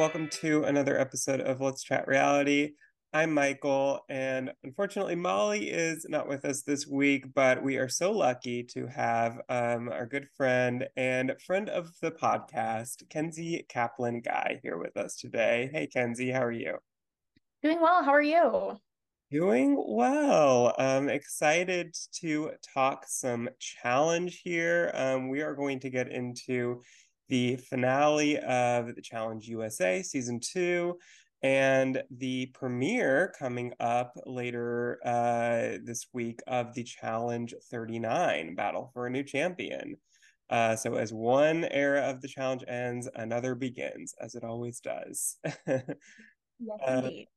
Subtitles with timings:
[0.00, 2.70] welcome to another episode of Let's Chat Reality.
[3.12, 8.10] I'm Michael, and unfortunately, Molly is not with us this week, but we are so
[8.10, 14.60] lucky to have um, our good friend and friend of the podcast, Kenzi Kaplan Guy,
[14.62, 15.68] here with us today.
[15.70, 16.78] Hey, Kenzi, how are you?
[17.62, 18.02] Doing well.
[18.02, 18.78] How are you?
[19.30, 20.74] Doing well.
[20.78, 24.92] I'm excited to talk some challenge here.
[24.94, 26.80] Um, we are going to get into
[27.30, 30.98] the finale of the Challenge USA season two
[31.42, 39.06] and the premiere coming up later uh, this week of the Challenge 39 Battle for
[39.06, 39.96] a New Champion.
[40.50, 45.38] Uh, so, as one era of the challenge ends, another begins, as it always does.
[45.66, 45.84] yes,
[46.86, 47.28] uh, indeed.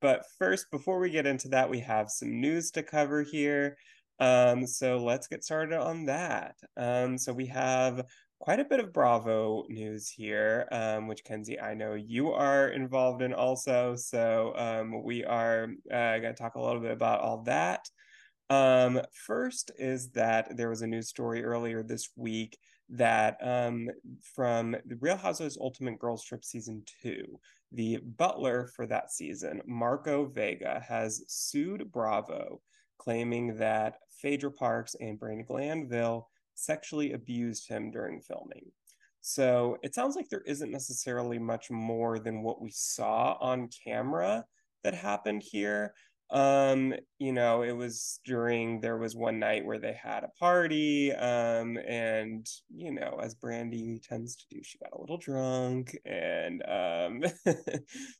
[0.00, 3.76] But first, before we get into that, we have some news to cover here.
[4.18, 6.54] Um, so let's get started on that.
[6.76, 8.04] Um, so we have
[8.38, 13.22] quite a bit of Bravo news here, um, which Kenzi, I know you are involved
[13.22, 13.96] in also.
[13.96, 17.88] So um, we are uh, going to talk a little bit about all that.
[18.48, 22.56] Um, first is that there was a news story earlier this week
[22.90, 23.88] that um,
[24.34, 27.40] from the Real Housewives Ultimate Girls Trip season two,
[27.72, 32.60] the butler for that season, Marco Vega, has sued Bravo,
[32.98, 38.72] claiming that Phaedra Parks and Brandi Glanville sexually abused him during filming.
[39.20, 44.44] So it sounds like there isn't necessarily much more than what we saw on camera
[44.84, 45.94] that happened here.
[46.30, 51.12] Um, you know, it was during there was one night where they had a party,
[51.12, 56.62] um, and you know, as Brandi tends to do, she got a little drunk and
[56.68, 57.24] um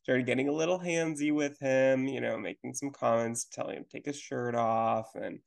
[0.03, 3.91] started getting a little handsy with him, you know, making some comments, telling him to
[3.91, 5.41] take his shirt off and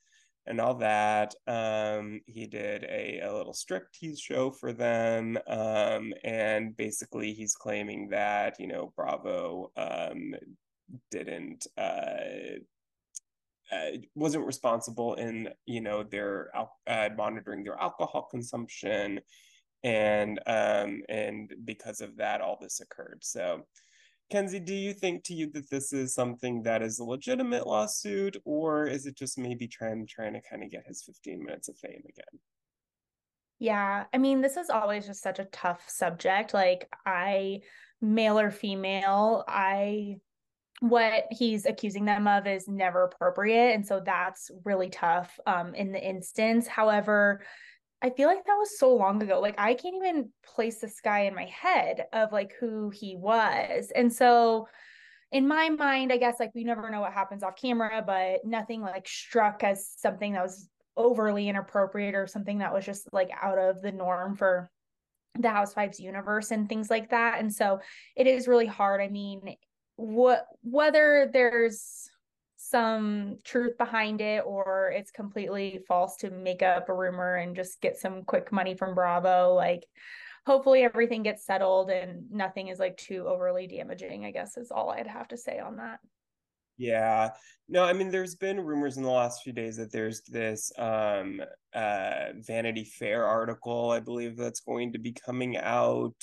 [0.47, 1.35] and all that.
[1.47, 5.37] Um, he did a, a little striptease show for them.
[5.47, 10.35] Um, and basically, he's claiming that, you know, Bravo um,
[11.11, 11.67] didn't.
[11.78, 12.59] Uh,
[13.72, 16.49] uh, wasn't responsible in you know their
[16.88, 19.19] uh, monitoring their alcohol consumption
[19.83, 23.61] and um and because of that all this occurred so
[24.31, 28.38] Kenzi, do you think to you that this is something that is a legitimate lawsuit,
[28.45, 31.78] or is it just maybe Trent trying to kind of get his 15 minutes of
[31.78, 32.40] fame again?
[33.57, 36.53] Yeah, I mean, this is always just such a tough subject.
[36.53, 37.62] Like, I,
[38.01, 40.17] male or female, I,
[40.79, 43.73] what he's accusing them of is never appropriate.
[43.73, 46.67] And so that's really tough um, in the instance.
[46.67, 47.41] However,
[48.01, 49.39] I feel like that was so long ago.
[49.39, 53.91] Like I can't even place this guy in my head of like who he was.
[53.93, 54.67] And so
[55.31, 58.81] in my mind, I guess like we never know what happens off camera, but nothing
[58.81, 63.57] like struck as something that was overly inappropriate or something that was just like out
[63.57, 64.69] of the norm for
[65.37, 67.39] the housewives universe and things like that.
[67.39, 67.79] And so
[68.16, 69.01] it is really hard.
[69.01, 69.55] I mean,
[69.95, 72.09] what whether there's
[72.69, 77.81] some truth behind it or it's completely false to make up a rumor and just
[77.81, 79.53] get some quick money from Bravo.
[79.53, 79.85] Like,
[80.46, 84.90] hopefully everything gets settled and nothing is like too overly damaging, I guess is all
[84.90, 86.00] I'd have to say on that.
[86.78, 87.31] Yeah.
[87.68, 91.41] No, I mean there's been rumors in the last few days that there's this um
[91.74, 96.16] uh Vanity Fair article, I believe that's going to be coming out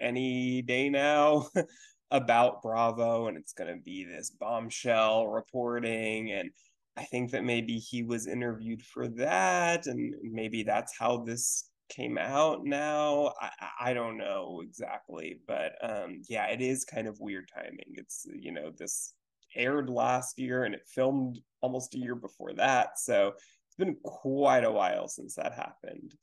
[0.00, 1.48] any day now
[2.10, 6.32] about Bravo and it's going to be this bombshell reporting.
[6.32, 6.50] And
[6.96, 12.18] I think that maybe he was interviewed for that and maybe that's how this came
[12.18, 13.32] out now.
[13.40, 13.50] I,
[13.80, 17.94] I don't know exactly, but um, yeah, it is kind of weird timing.
[17.94, 19.14] It's, you know, this
[19.56, 22.98] aired last year and it filmed almost a year before that.
[22.98, 26.14] So it's been quite a while since that happened.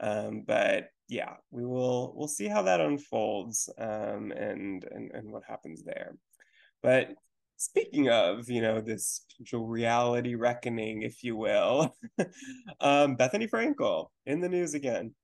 [0.00, 5.42] Um, but yeah, we will we'll see how that unfolds um, and, and and what
[5.46, 6.16] happens there.
[6.82, 7.10] But
[7.56, 11.94] speaking of, you know, this potential reality reckoning, if you will,
[12.80, 15.14] um, Bethenny Frankel in the news again.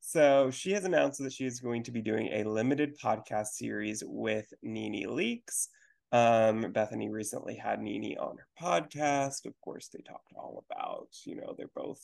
[0.00, 4.02] So she has announced that she is going to be doing a limited podcast series
[4.04, 5.68] with NeNe Leakes.
[6.10, 9.46] Um, Bethenny recently had NeNe on her podcast.
[9.46, 12.00] Of course, they talked all about, you know, they're both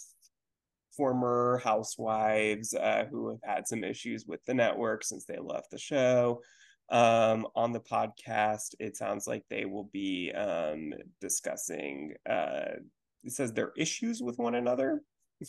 [0.96, 5.78] former housewives uh, who have had some issues with the network since they left the
[5.78, 6.40] show.
[6.88, 12.76] Um, on the podcast, it sounds like they will be um, discussing, uh,
[13.25, 15.02] it says their issues with one another.
[15.43, 15.46] I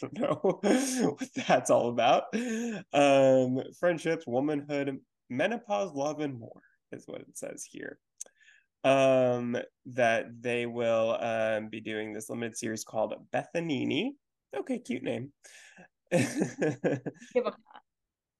[0.00, 0.60] don't know
[1.18, 2.24] what that's all about.
[2.92, 7.98] Um, friendships, womanhood, menopause, love, and more is what it says here.
[8.84, 9.56] Um,
[9.86, 14.10] that they will um, be doing this limited series called Bethanini,
[14.54, 15.32] Okay, cute name.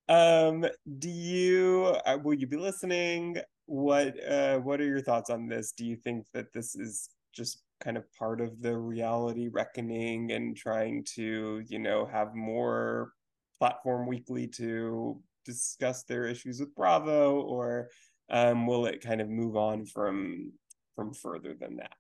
[0.09, 0.65] Um,
[0.99, 3.39] do you uh, will you be listening?
[3.67, 5.73] What uh what are your thoughts on this?
[5.73, 10.57] Do you think that this is just kind of part of the reality reckoning and
[10.57, 13.13] trying to, you know, have more
[13.59, 17.89] platform weekly to discuss their issues with Bravo or
[18.31, 20.53] um will it kind of move on from
[20.95, 21.97] from further than that?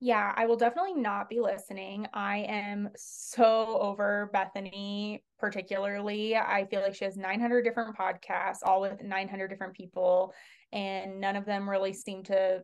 [0.00, 2.06] Yeah, I will definitely not be listening.
[2.14, 6.36] I am so over Bethenny, particularly.
[6.36, 10.32] I feel like she has 900 different podcasts, all with 900 different people,
[10.72, 12.62] and none of them really seem to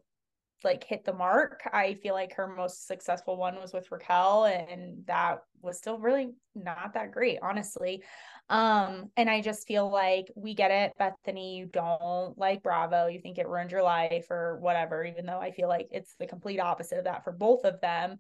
[0.63, 1.69] like hit the mark.
[1.73, 6.35] I feel like her most successful one was with Raquel, and that was still really
[6.55, 8.05] not that great, honestly.
[8.51, 13.21] Um, and I just feel like we get it, Bethenny, you don't like Bravo, you
[13.21, 16.61] think it ruined your life or whatever, even though I feel like it's the complete
[16.61, 18.19] opposite of that for both of them.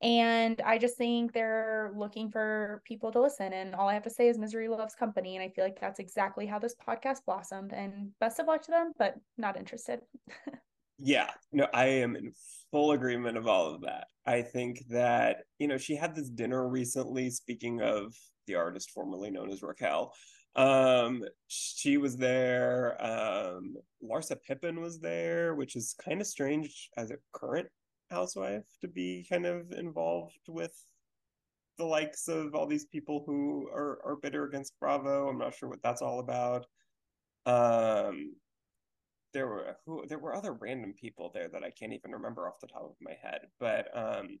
[0.00, 3.52] And I just think they're looking for people to listen.
[3.52, 5.36] And all I have to say is misery loves company.
[5.36, 7.72] And I feel like that's exactly how this podcast blossomed.
[7.72, 10.00] And best of luck to them, but not interested.
[10.98, 12.32] yeah, no, I am in
[12.70, 14.06] full agreement of all of that.
[14.24, 18.14] I think that, you know, she had this dinner recently, speaking of
[18.48, 20.12] the artist formerly known as Raquel.
[20.56, 23.00] Um, she was there.
[23.00, 27.68] Um, Larsa Pippen was there, which is kind of strange as a current
[28.10, 30.74] housewife to be kind of involved with
[31.78, 35.28] the likes of all these people who are, are bitter against Bravo.
[35.28, 36.66] I'm not sure what that's all about.
[37.46, 38.34] Um,
[39.32, 42.60] there were who there were other random people there that I can't even remember off
[42.60, 43.42] the top of my head.
[43.60, 44.38] But um,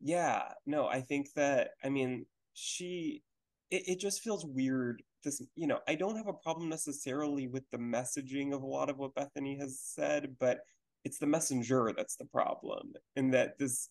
[0.00, 3.22] yeah, no, I think that I mean she
[3.70, 7.64] it, it just feels weird this you know i don't have a problem necessarily with
[7.70, 10.60] the messaging of a lot of what bethenny has said but
[11.04, 13.88] it's the messenger that's the problem and that this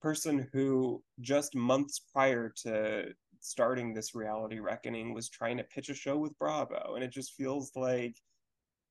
[0.00, 3.04] person who just months prior to
[3.40, 7.34] starting this reality reckoning was trying to pitch a show with bravo and it just
[7.34, 8.16] feels like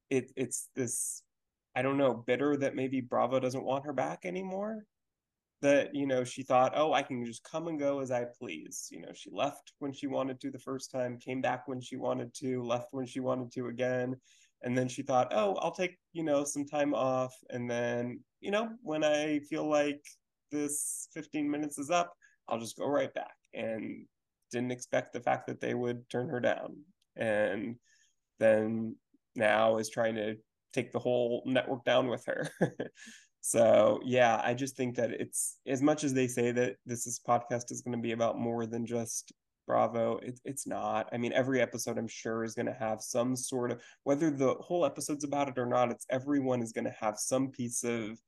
[0.10, 1.24] it it's this
[1.76, 4.84] i don't know bitter that maybe bravo doesn't want her back anymore
[5.62, 8.88] that you know she thought oh i can just come and go as i please.
[8.92, 11.98] You know she left when she wanted to the first time came back when she
[11.98, 14.16] wanted to left when she wanted to again
[14.64, 17.34] and then she thought oh i'll take you know some time off.
[17.50, 20.04] And then you know when i feel like
[20.52, 22.14] this 15 minutes is up
[22.50, 24.06] i'll just go right back and
[24.52, 26.78] didn't expect the fact that they would turn her down.
[27.16, 27.78] And
[28.40, 28.96] then
[29.36, 30.36] now is trying to
[30.74, 32.50] take the whole network down with her
[33.42, 37.20] So yeah, I just think that it's as much as they say that this is
[37.28, 39.34] podcast is going to be about more than just
[39.68, 40.18] Bravo.
[40.18, 41.10] It, it's not.
[41.12, 44.56] I mean, every episode I'm sure is going to have some sort of whether the
[44.56, 45.92] whole episode's about it or not.
[45.92, 48.20] It's everyone is going to have some piece of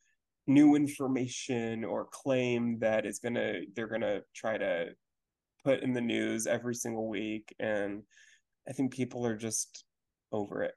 [0.48, 4.90] new information or claim that is going to they're going to try to
[5.64, 8.04] put in the news every single week, and
[8.68, 9.86] I think people are just
[10.32, 10.74] over it.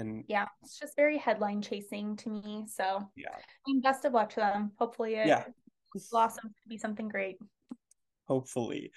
[0.00, 2.64] And yeah, it's just very headline chasing to me.
[2.66, 4.72] So yeah, I mean, best of luck to them.
[4.78, 5.44] Hopefully, it yeah.
[6.10, 7.36] blossoms to be something great.
[8.26, 8.92] Hopefully.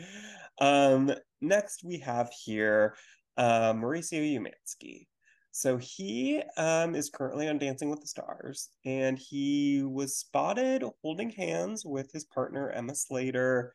[0.62, 1.12] Um,
[1.42, 2.96] next we have here
[3.38, 5.08] uh, Mauricio Umansky.
[5.52, 11.30] So he um, is currently on Dancing with the Stars, and he was spotted holding
[11.30, 13.74] hands with his partner Emma Slater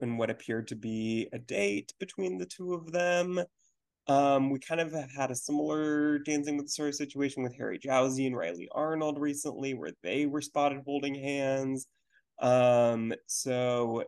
[0.00, 3.40] in what appeared to be a date between the two of them.
[4.08, 7.78] Um, we kind of have had a similar Dancing with the Stars situation with Harry
[7.78, 11.86] Jowsey and Rylee Arnold recently, where they were spotted holding hands.
[12.40, 14.04] Um, so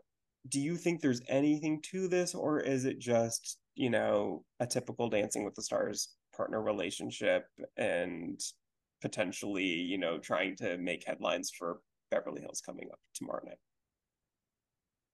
[0.48, 5.08] do you think there's anything to this, or is it just, you know, a typical
[5.10, 8.40] Dancing with the Stars partner relationship and
[9.02, 11.80] potentially, you know, trying to make headlines for
[12.10, 13.58] Beverly Hills coming up tomorrow night?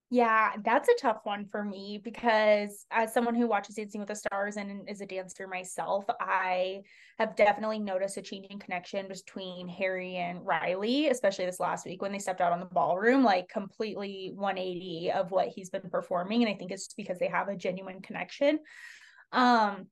[0.09, 4.15] Yeah, that's a tough one for me because as someone who watches Dancing with the
[4.15, 6.83] Stars and is a dancer myself, I
[7.19, 12.13] have definitely noticed a changing connection between Harry and Rylee, especially this last week when
[12.13, 16.45] they stepped out on the ballroom, like completely 180 of what he's been performing.
[16.45, 18.61] And I think it's because they have a genuine connection.
[19.33, 19.89] Um,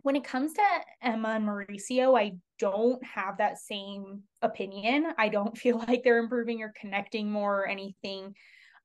[0.00, 0.62] when it comes to
[1.02, 5.08] Emma and Mauricio, I don't have that same opinion.
[5.18, 8.34] I don't feel like they're improving or connecting more or anything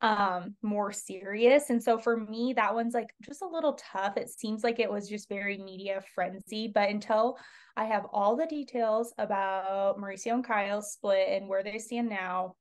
[0.01, 4.29] um more serious and so for me that one's like just a little tough it
[4.29, 7.37] seems like it was just very media frenzy but until
[7.77, 12.55] i have all the details about mauricio and kyle's split and where they stand now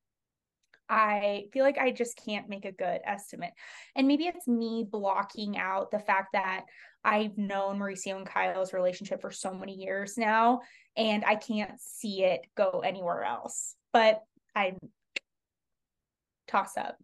[0.88, 3.52] I feel like I just can't make a good estimate.
[3.96, 6.64] And maybe it's me blocking out the fact that
[7.04, 10.60] I've known Mauricio and Kyle's relationship for so many years now,
[10.96, 13.74] and I can't see it go anywhere else.
[13.92, 14.22] But
[14.54, 14.74] I
[16.48, 16.96] toss up.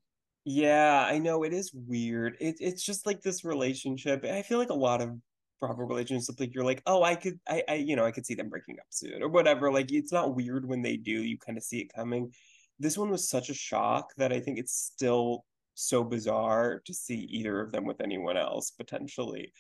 [0.52, 2.37] Yeah, I know it is weird.
[2.40, 4.25] It, it's just like this relationship.
[4.25, 5.16] I feel like a lot of
[5.61, 8.35] Bravo relationship, like you're like, oh, I could, I, I, you know, I could see
[8.35, 9.71] them breaking up soon or whatever.
[9.73, 11.12] Like it's not weird when they do.
[11.12, 12.33] You kind of see it coming.
[12.80, 17.21] This one was such a shock that I think it's still so bizarre to see
[17.30, 19.52] either of them with anyone else potentially.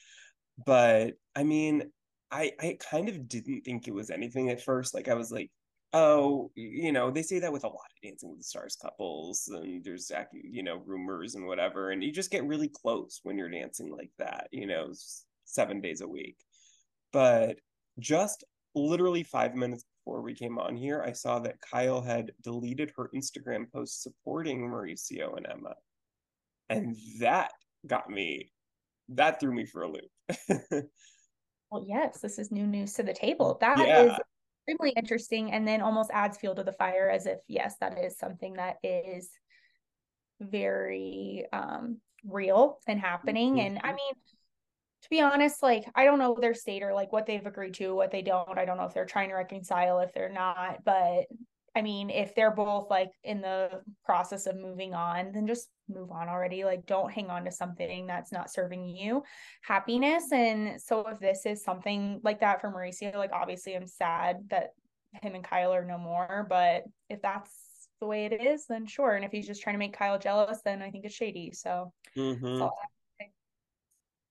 [0.66, 1.84] But I mean,
[2.32, 4.92] I I kind of didn't think it was anything at first.
[4.92, 5.52] Like I was like,
[5.92, 9.48] oh, you know, they say that with a lot of Dancing with the Stars couples,
[9.52, 13.50] and there's you know rumors and whatever, and you just get really close when you're
[13.50, 14.92] dancing like that, you know,
[15.44, 16.36] seven days a week.
[17.12, 17.58] But
[17.98, 18.44] just
[18.74, 23.10] literally five minutes before we came on here, I saw that Kyle had deleted her
[23.14, 25.74] Instagram post supporting Mauricio and Emma,
[26.68, 27.52] and that
[27.86, 28.52] got me,
[29.08, 30.84] that threw me for a loop.
[31.70, 33.58] well, yes, this is new news to the table.
[33.60, 34.02] That yeah.
[34.04, 34.12] is
[34.68, 38.18] extremely interesting and then almost adds fuel to the fire as if yes that is
[38.18, 39.30] something that is
[40.40, 43.66] very um real and happening mm-hmm.
[43.66, 44.12] and i mean
[45.02, 47.94] to be honest like i don't know their state or like what they've agreed to
[47.94, 51.24] what they don't i don't know if they're trying to reconcile if they're not but
[51.74, 56.10] I mean, if they're both like in the process of moving on, then just move
[56.10, 56.64] on already.
[56.64, 59.22] Like, don't hang on to something that's not serving you
[59.62, 60.32] happiness.
[60.32, 64.70] And so, if this is something like that for Mauricio, like, obviously, I'm sad that
[65.22, 66.46] him and Kyle are no more.
[66.48, 67.52] But if that's
[68.00, 69.14] the way it is, then sure.
[69.14, 71.52] And if he's just trying to make Kyle jealous, then I think it's shady.
[71.52, 72.66] So, mm-hmm.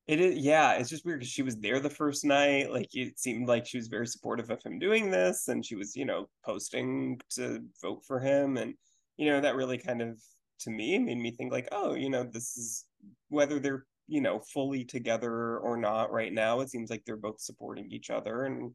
[0.10, 0.74] It is, yeah.
[0.74, 2.72] It's just weird because she was there the first night.
[2.72, 5.96] Like it seemed like she was very supportive of him doing this, and she was,
[5.96, 8.74] you know, posting to vote for him, and
[9.18, 10.20] you know that really kind of
[10.62, 12.86] to me made me think like, oh, you know, this is
[13.28, 16.60] whether they're you know fully together or not right now.
[16.62, 18.74] It seems like they're both supporting each other, and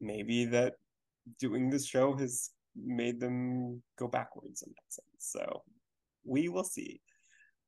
[0.00, 0.74] maybe that
[1.40, 5.06] doing this show has made them go backwards in that sense.
[5.18, 5.64] So
[6.24, 7.00] we will see.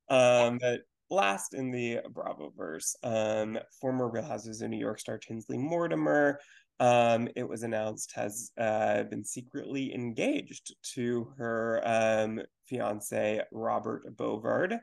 [0.09, 0.81] Um, but
[1.15, 6.39] last in the Bravo verse, um, former Real Houses of New York star Tinsley Mortimer.
[6.79, 14.79] Um, it was announced has uh, been secretly engaged to her um, fiance Robert Bovard,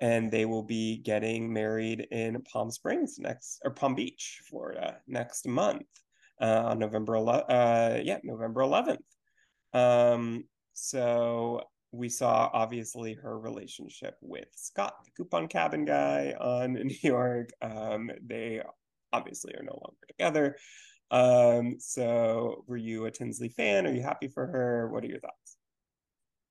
[0.00, 5.46] and they will be getting married in Palm Springs next or Palm Beach, Florida, next
[5.48, 5.86] month
[6.40, 7.44] uh, on November 11th.
[7.48, 8.98] Uh, yeah, November 11th.
[9.72, 11.62] Um, so
[11.94, 17.50] we saw obviously her relationship with Scott, the coupon cabin guy on New York.
[17.62, 18.60] Um, they
[19.12, 20.56] obviously are no longer together.
[21.10, 23.86] Um, so were you a Tinsley fan?
[23.86, 24.88] Are you happy for her?
[24.88, 25.43] What are your thoughts?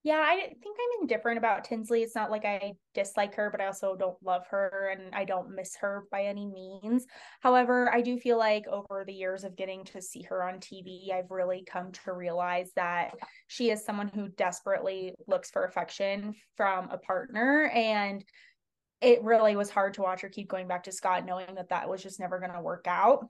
[0.04, 2.04] Yeah, I think I'm indifferent about Tinsley.
[2.04, 5.56] It's not like I dislike her, but I also don't love her and I don't
[5.56, 7.06] miss her by any means.
[7.40, 11.14] However, I do feel like over the years of getting to see her on TV,
[11.14, 13.14] I've really come to realize that
[13.48, 17.72] she is someone who desperately looks for affection from a partner.
[17.74, 18.26] And
[19.00, 21.88] it really was hard to watch her keep going back to Scott, knowing that that
[21.88, 23.26] was just never going to work out.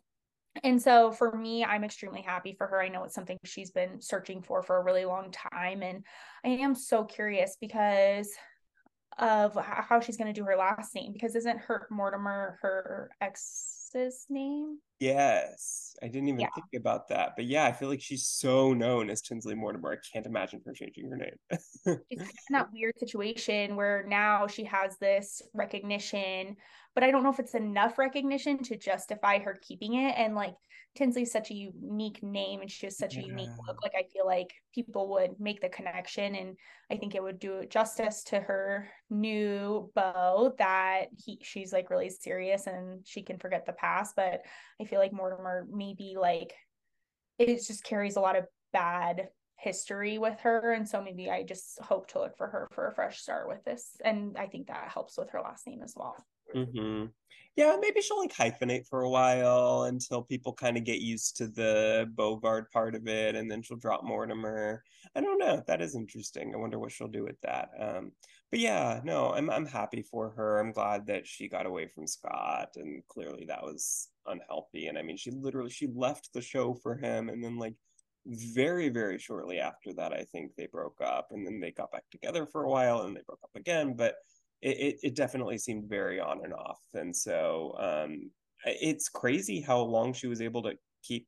[0.62, 2.81] And so for me, I'm extremely happy for her.
[2.81, 5.81] I know it's something she's been searching for for a really long time.
[5.81, 6.05] And
[6.45, 8.29] I am so curious because
[9.19, 14.25] of how she's going to do her last name because isn't her Mortimer her ex's
[14.29, 14.79] name?
[15.00, 15.95] Yes.
[16.01, 16.48] I didn't even yeah.
[16.55, 17.33] think about that.
[17.36, 19.91] But yeah, I feel like she's so known as Tinsley Mortimer.
[19.91, 22.00] I can't imagine her changing her name.
[22.12, 26.55] she's in that weird situation where now she has this recognition
[26.95, 30.13] but I don't know if it's enough recognition to justify her keeping it.
[30.17, 30.55] And like
[30.95, 33.23] Tinsley's such a unique name and she has such yeah.
[33.23, 33.81] a unique look.
[33.81, 36.55] Like I feel like people would make the connection and
[36.91, 42.09] I think it would do justice to her new beau that he she's like really
[42.09, 44.15] serious and she can forget the past.
[44.15, 44.41] But
[44.79, 46.53] I feel like Mortimer maybe like
[47.39, 51.79] it just carries a lot of bad history with her and so maybe i just
[51.79, 54.91] hope to look for her for a fresh start with this and i think that
[54.91, 56.17] helps with her last name as well
[56.55, 57.05] Mm-hmm.
[57.55, 61.48] Yeah, maybe she'll like hyphenate for a while until people kind of get used to
[61.48, 64.83] the Bovard part of it, and then she'll drop Mortimer.
[65.15, 65.62] I don't know.
[65.67, 66.53] That is interesting.
[66.53, 67.69] I wonder what she'll do with that.
[67.79, 68.12] Um,
[68.50, 70.60] but yeah, no, I'm I'm happy for her.
[70.60, 74.88] I'm glad that she got away from Scott, and clearly that was unhealthy.
[74.88, 77.75] And I mean, she literally she left the show for him, and then like
[78.25, 82.05] very very shortly after that, I think they broke up, and then they got back
[82.10, 84.15] together for a while, and they broke up again, but
[84.63, 86.79] it, it definitely seemed very on and off.
[86.93, 88.32] And so um,
[88.65, 91.27] it's crazy how long she was able to keep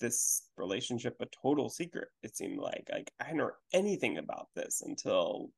[0.00, 2.08] this relationship a total secret.
[2.22, 5.50] It seemed like like I didn't know anything about this until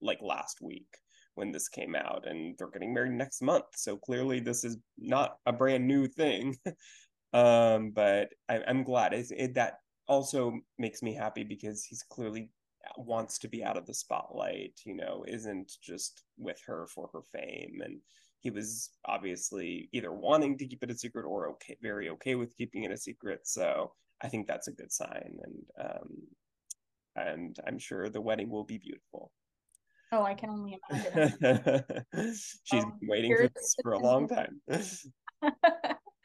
[0.00, 0.88] like last week
[1.34, 3.64] when this came out, and they're getting married next month.
[3.76, 6.56] So clearly, this is not a brand new thing.
[7.32, 12.50] um, but I, am glad it, it, that also makes me happy because he's clearly
[12.96, 17.22] wants to be out of the spotlight, you know, isn't just with her for her
[17.32, 17.80] fame.
[17.84, 17.98] And
[18.40, 22.56] he was obviously either wanting to keep it a secret or okay, very okay with
[22.56, 23.40] keeping it a secret.
[23.44, 25.38] So I think that's a good sign.
[25.42, 26.08] And, um,
[27.14, 29.32] and I'm sure the wedding will be beautiful.
[30.12, 31.84] Oh, I can only imagine.
[32.64, 34.60] She's um, been waiting for this for a long time.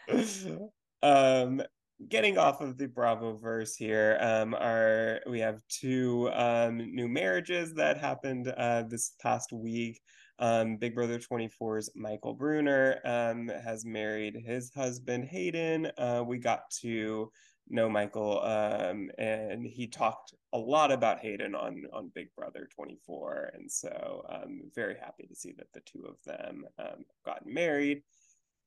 [1.04, 1.62] um,
[2.10, 7.74] getting off of the Bravo verse here, um, are we have two um new marriages
[7.75, 10.01] that happened uh this past week.
[10.39, 15.92] Um, Big Brother 24's Michael Bruner um has married his husband Hayden.
[15.98, 17.32] Uh, we got to
[17.70, 23.51] know Michael, um, and he talked a lot about Hayden on on Big Brother 24,
[23.54, 27.54] and so I'm um, very happy to see that the two of them um, gotten
[27.54, 28.04] married.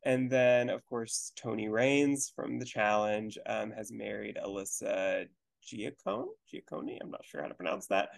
[0.05, 5.27] And then, of course, Tony Raines from the challenge um, has married Alyssa
[5.67, 6.27] Giacone.
[6.53, 8.11] Giacone, I'm not sure how to pronounce that.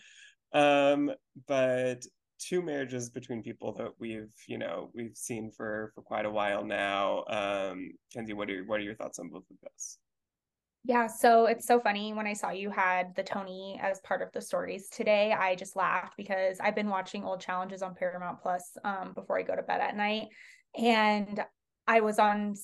[0.53, 1.11] Um,
[1.49, 2.05] but
[2.39, 6.65] two marriages between people that we've, you know, we've seen for for quite a while
[6.65, 7.25] now.
[7.29, 9.99] Um, Kenzi, what are what are your thoughts on both of those?
[10.85, 14.33] Yeah, so it's so funny when I saw you had the Tony as part of
[14.33, 15.33] the stories today.
[15.33, 19.43] I just laughed because I've been watching old challenges on Paramount Plus um, before I
[19.43, 20.29] go to bed at night,
[20.77, 21.45] and
[21.87, 22.55] I was on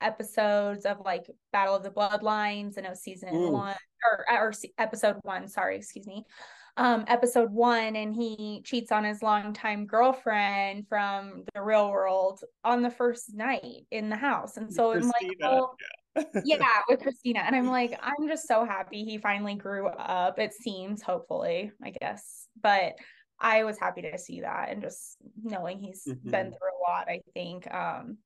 [0.00, 3.50] episodes of like Battle of the Bloodlines, and it was season Ooh.
[3.50, 5.48] one or or episode one.
[5.48, 6.24] Sorry, excuse me.
[6.78, 12.82] Um, episode one, and he cheats on his longtime girlfriend from the real world on
[12.82, 15.74] the first night in the house, and so Christina, I'm like, oh.
[15.80, 15.86] Yeah
[16.44, 17.40] yeah, with Christina.
[17.40, 20.38] And I'm like, I'm just so happy he finally grew up.
[20.38, 22.48] It seems, hopefully, I guess.
[22.60, 22.94] But
[23.38, 26.30] I was happy to see that and just knowing he's mm-hmm.
[26.30, 27.72] been through a lot, I think.
[27.72, 28.18] Um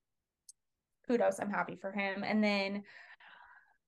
[1.10, 2.22] kudos, I'm happy for him.
[2.24, 2.84] And then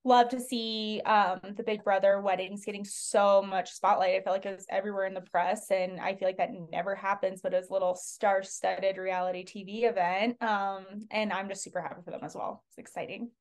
[0.05, 4.15] love to see um the big brother weddings getting so much spotlight.
[4.15, 6.93] I feel like it was everywhere in the press and I feel like that never
[6.93, 10.41] happens, but it's a little star-studded reality TV event.
[10.41, 12.63] Um and I'm just super happy for them as well.
[12.69, 13.31] It's exciting.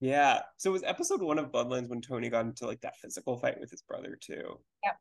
[0.00, 0.40] Yeah.
[0.56, 3.60] So it was episode one of Bloodlines when Tony got into like that physical fight
[3.60, 4.58] with his brother too.
[4.82, 4.96] Yep.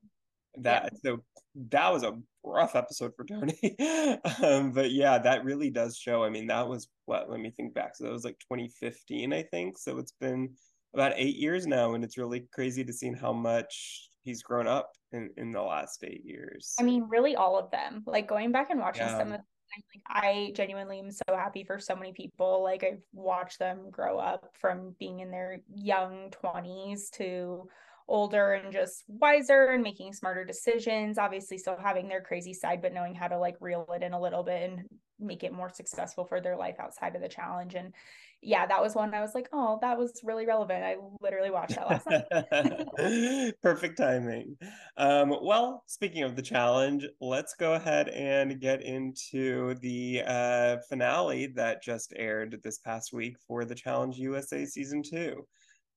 [0.58, 0.94] That yep.
[1.04, 1.24] so
[1.70, 3.76] that was a rough episode for Tony.
[4.44, 6.24] um, but yeah, that really does show.
[6.24, 7.96] I mean, that was what let me think back.
[7.96, 9.78] So that was like 2015, I think.
[9.78, 10.50] So it's been
[10.94, 14.92] about eight years now, and it's really crazy to see how much he's grown up
[15.12, 16.76] in in the last eight years.
[16.80, 18.04] I mean, really all of them.
[18.06, 19.18] Like going back and watching yeah.
[19.18, 19.44] some of them,
[19.76, 22.64] like I genuinely am so happy for so many people.
[22.64, 27.68] Like I've watched them grow up from being in their young 20s to
[28.10, 31.18] older and just wiser and making smarter decisions.
[31.18, 34.20] Obviously still having their crazy side, but knowing how to like reel it in a
[34.20, 34.86] little bit and
[35.20, 37.76] make it more successful for their life outside of the challenge.
[37.76, 37.94] And
[38.42, 40.84] yeah, that was one I was like, oh, that was really relevant.
[40.84, 43.54] I literally watched that last night.
[43.62, 44.56] Perfect timing.
[44.96, 51.48] Um, well, speaking of the challenge, let's go ahead and get into the uh, finale
[51.56, 55.46] that just aired this past week for the Challenge USA season two.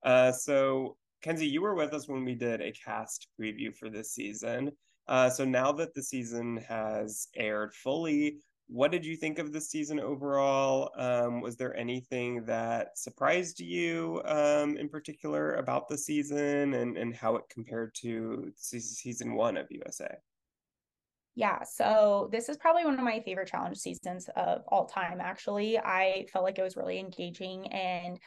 [0.03, 4.13] Uh, so, Kenzi, you were with us when we did a cast preview for this
[4.13, 4.73] season.
[5.09, 9.61] Uh, so now that the season has aired fully, what did you think of the
[9.61, 10.91] season overall?
[10.97, 17.15] Um, was there anything that surprised you um, in particular about the season and, and
[17.15, 20.09] how it compared to season one of USA?
[21.35, 25.79] Yeah, so this is probably one of my favorite challenge seasons of all time, actually.
[25.79, 28.19] I felt like it was really engaging and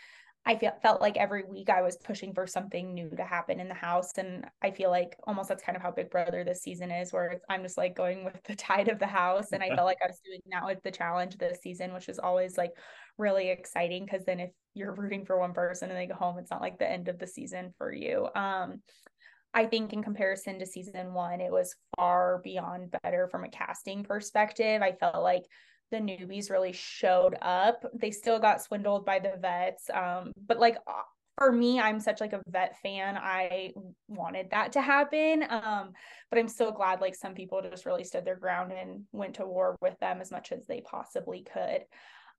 [0.48, 3.68] I feel, felt like every week I was pushing for something new to happen in
[3.68, 4.12] the house.
[4.18, 7.42] And I feel like almost that's kind of how Big Brother this season is, where
[7.50, 9.54] I'm just like going with the tide of the house.
[9.54, 12.20] And I felt like I was doing that with the challenge this season, which is
[12.20, 12.72] always like
[13.18, 16.52] really exciting because then if you're rooting for one person and they go home, it's
[16.52, 18.28] not like the end of the season for you.
[18.36, 18.82] Um,
[19.56, 24.04] I think in comparison to season one, it was far beyond better from a casting
[24.04, 24.82] perspective.
[24.82, 25.44] I felt like
[25.92, 27.86] the newbies really showed up.
[27.94, 29.90] They still got swindled by the vets.
[29.94, 31.02] Um, but like uh,
[31.38, 33.18] for me, I'm such like a vet fan.
[33.18, 33.74] I
[34.08, 35.44] wanted that to happen.
[35.50, 35.92] Um,
[36.30, 39.46] but I'm so glad like some people just really stood their ground and went to
[39.46, 41.82] war with them as much as they possibly could.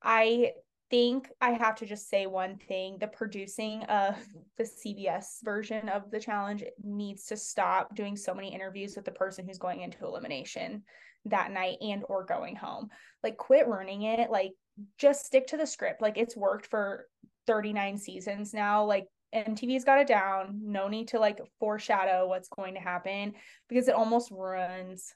[0.02, 0.52] I
[0.90, 2.98] think I have to just say one thing.
[2.98, 4.16] The producing of
[4.58, 9.12] the CBS version of the challenge needs to stop doing so many interviews with the
[9.12, 10.82] person who's going into elimination
[11.26, 12.88] that night and or going home.
[13.22, 14.30] Like quit ruining it.
[14.30, 14.52] Like
[14.98, 16.02] just stick to the script.
[16.02, 17.06] Like it's worked for
[17.46, 18.84] 39 seasons now.
[18.84, 20.60] Like MTV's got it down.
[20.62, 23.34] No need to like foreshadow what's going to happen
[23.68, 25.12] because it almost ruins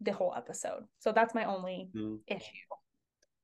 [0.00, 0.84] the whole episode.
[0.98, 2.18] So that's my only mm.
[2.26, 2.42] issue.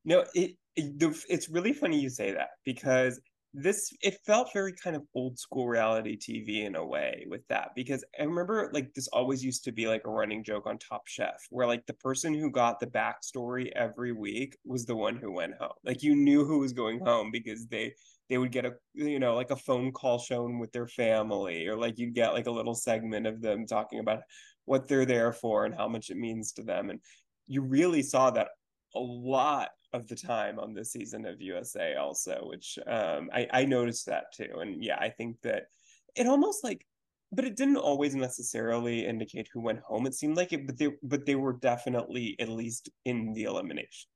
[0.05, 3.21] No it, it it's really funny you say that because
[3.57, 7.69] this it felt very kind of old school reality TV in a way with that
[7.77, 11.03] because I remember like this always used to be like a running joke on Top
[11.07, 15.31] Chef where like the person who got the backstory every week was the one who
[15.31, 15.71] went home.
[15.85, 17.95] Like you knew who was going home because they
[18.29, 21.77] they would get a you know like a phone call shown with their family or
[21.77, 24.23] like you'd get like a little segment of them talking about
[24.65, 26.99] what they're there for and how much it means to them and
[27.47, 28.49] you really saw that
[28.97, 33.65] a lot of the time on this season of USA also, which um, I, I
[33.65, 34.59] noticed that too.
[34.61, 35.69] And yeah, I think that
[36.17, 36.85] it almost like,
[37.33, 40.07] but it didn't always necessarily indicate who went home.
[40.07, 44.09] It seemed like it, but they, but they were definitely at least in the elimination.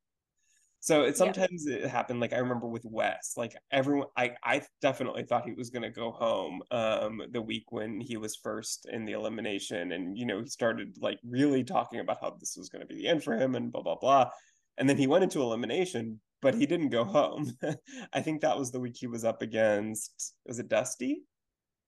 [0.80, 1.78] So it sometimes yeah.
[1.78, 2.20] it happened.
[2.20, 6.12] Like I remember with Wes, like everyone, I I definitely thought he was gonna go
[6.12, 10.48] home um the week when he was first in the elimination, and you know he
[10.48, 13.72] started like really talking about how this was gonna be the end for him and
[13.72, 14.30] blah blah blah
[14.78, 17.52] and then he went into elimination, but he didn't go home.
[18.12, 20.34] I think that was the week he was up against.
[20.46, 21.22] Was it Dusty?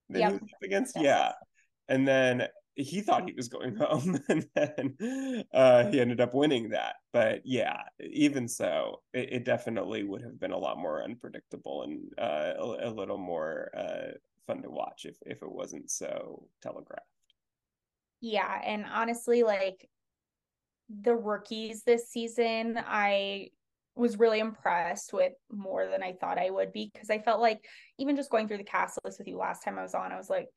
[0.09, 0.38] Yeah.
[0.62, 1.33] against yeah,
[1.88, 6.70] and then he thought he was going home, and then uh, he ended up winning
[6.70, 6.96] that.
[7.12, 12.12] But yeah, even so, it, it definitely would have been a lot more unpredictable and
[12.18, 14.12] uh, a, a, little more uh,
[14.46, 17.07] fun to watch if if it wasn't so telegraphed.
[18.20, 19.88] Yeah, and honestly, like
[21.03, 23.48] the rookies this season, I
[23.94, 27.64] was really impressed with more than I thought I would be because I felt like
[27.98, 30.16] even just going through the cast list with you last time I was on, I
[30.16, 30.48] was like,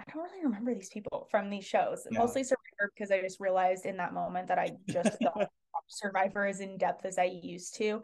[0.00, 2.06] I don't really remember these people from these shows.
[2.10, 2.18] Yeah.
[2.18, 5.34] Mostly Survivor because I just realized in that moment that I just don't
[5.86, 8.02] Survivor as in depth as I used to.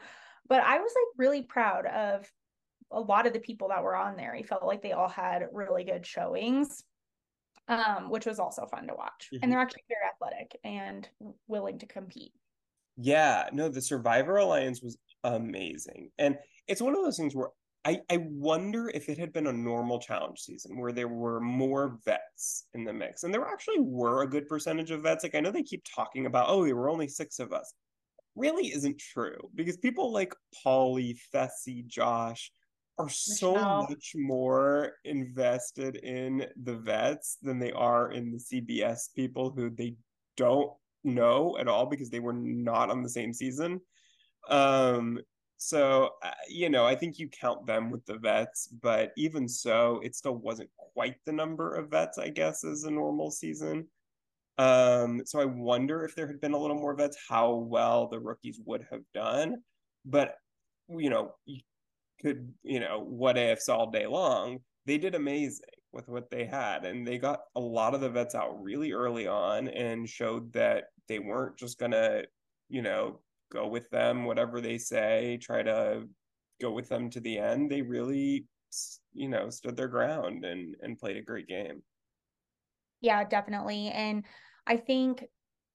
[0.48, 2.30] But I was like really proud of
[2.90, 4.34] a lot of the people that were on there.
[4.34, 6.84] I felt like they all had really good showings
[7.68, 9.28] um, which was also fun to watch.
[9.32, 9.38] Mm-hmm.
[9.42, 11.08] And they're actually very athletic and
[11.46, 12.32] willing to compete.
[12.96, 16.10] Yeah, no, the Survivor Alliance was amazing.
[16.18, 16.36] And
[16.66, 17.48] it's one of those things where
[17.84, 21.98] I, I wonder if it had been a normal challenge season where there were more
[22.04, 23.22] vets in the mix.
[23.22, 25.22] And there actually were a good percentage of vets.
[25.22, 27.72] Like I know they keep talking about, oh, there were only six of us.
[28.36, 30.34] Really isn't true because people like
[30.64, 32.52] Paulie, Fessy, Josh,
[33.00, 33.86] are so Michelle.
[33.88, 39.96] much more invested in the vets than they are in the CBS people who they
[40.36, 40.72] don't
[41.04, 43.80] know at all because they were not on the same season.
[44.48, 45.20] Um,
[45.56, 50.00] so, uh, you know, I think you count them with the vets, but even so,
[50.02, 53.86] it still wasn't quite the number of vets, I guess, as a normal season.
[54.56, 58.20] Um, so I wonder if there had been a little more vets, how well the
[58.20, 59.62] rookies would have done.
[60.04, 60.34] But
[60.88, 61.34] you know,
[62.20, 64.60] could, you know, what ifs all day long.
[64.86, 66.84] They did amazing with what they had.
[66.84, 70.84] And they got a lot of the vets out really early on and showed that
[71.08, 72.24] they weren't just to,
[72.68, 73.20] you know,
[73.52, 76.04] go with them, whatever they say, try to
[76.60, 77.70] go with them to the end.
[77.70, 78.46] They really,
[79.12, 81.82] you know, stood their ground and, and played a great game.
[83.00, 83.88] Yeah, definitely.
[83.88, 84.24] And
[84.66, 85.24] I think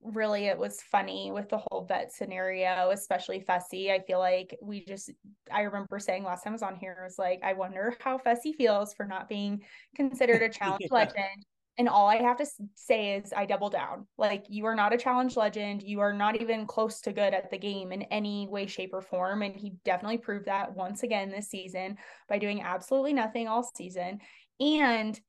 [0.02, 3.90] really it was funny with the whole vet scenario, especially Fessy.
[3.90, 5.10] I feel like we just
[5.52, 8.18] I remember saying last time I was on here, I was like, I wonder how
[8.18, 9.62] Fessy feels for not being
[9.94, 10.94] considered a challenge yeah.
[10.94, 11.44] legend.
[11.78, 14.06] And all I have to say is I double down.
[14.16, 15.82] Like you are not a challenge legend.
[15.82, 19.02] You are not even close to good at the game in any way, shape, or
[19.02, 19.42] form.
[19.42, 24.20] And he definitely proved that once again this season by doing absolutely nothing all season.
[24.58, 25.20] And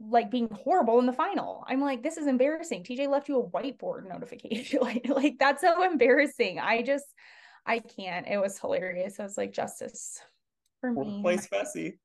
[0.00, 1.64] like being horrible in the final.
[1.66, 2.84] I'm like, this is embarrassing.
[2.84, 4.78] TJ left you a whiteboard notification.
[4.82, 6.58] like, like that's so embarrassing.
[6.58, 7.06] I just
[7.66, 8.26] I can't.
[8.26, 9.20] It was hilarious.
[9.20, 10.20] I was like, justice
[10.80, 11.20] for me.
[11.22, 11.98] Place Fessy.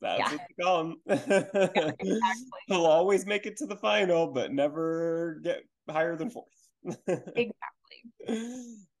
[0.00, 0.30] That's yeah.
[0.30, 0.96] what you call him.
[1.06, 2.60] yeah, exactly.
[2.68, 6.46] He'll always make it to the final, but never get higher than fourth.
[7.06, 7.54] exactly.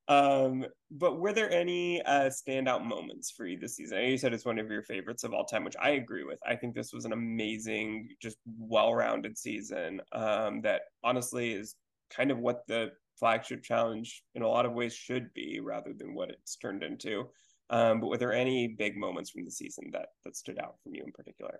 [0.08, 3.98] Um, but were there any uh, standout moments for you this season?
[3.98, 6.24] I know you said it's one of your favorites of all time, which I agree
[6.24, 6.38] with.
[6.46, 10.00] I think this was an amazing, just well-rounded season.
[10.12, 11.74] Um, that honestly is
[12.10, 16.14] kind of what the flagship challenge in a lot of ways should be, rather than
[16.14, 17.24] what it's turned into.
[17.70, 20.94] Um, but were there any big moments from the season that that stood out from
[20.94, 21.58] you in particular?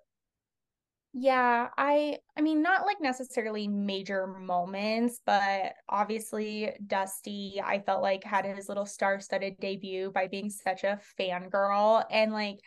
[1.16, 8.24] Yeah, I I mean not like necessarily major moments, but obviously Dusty, I felt like
[8.24, 12.59] had his little star-studded debut by being such a fangirl and like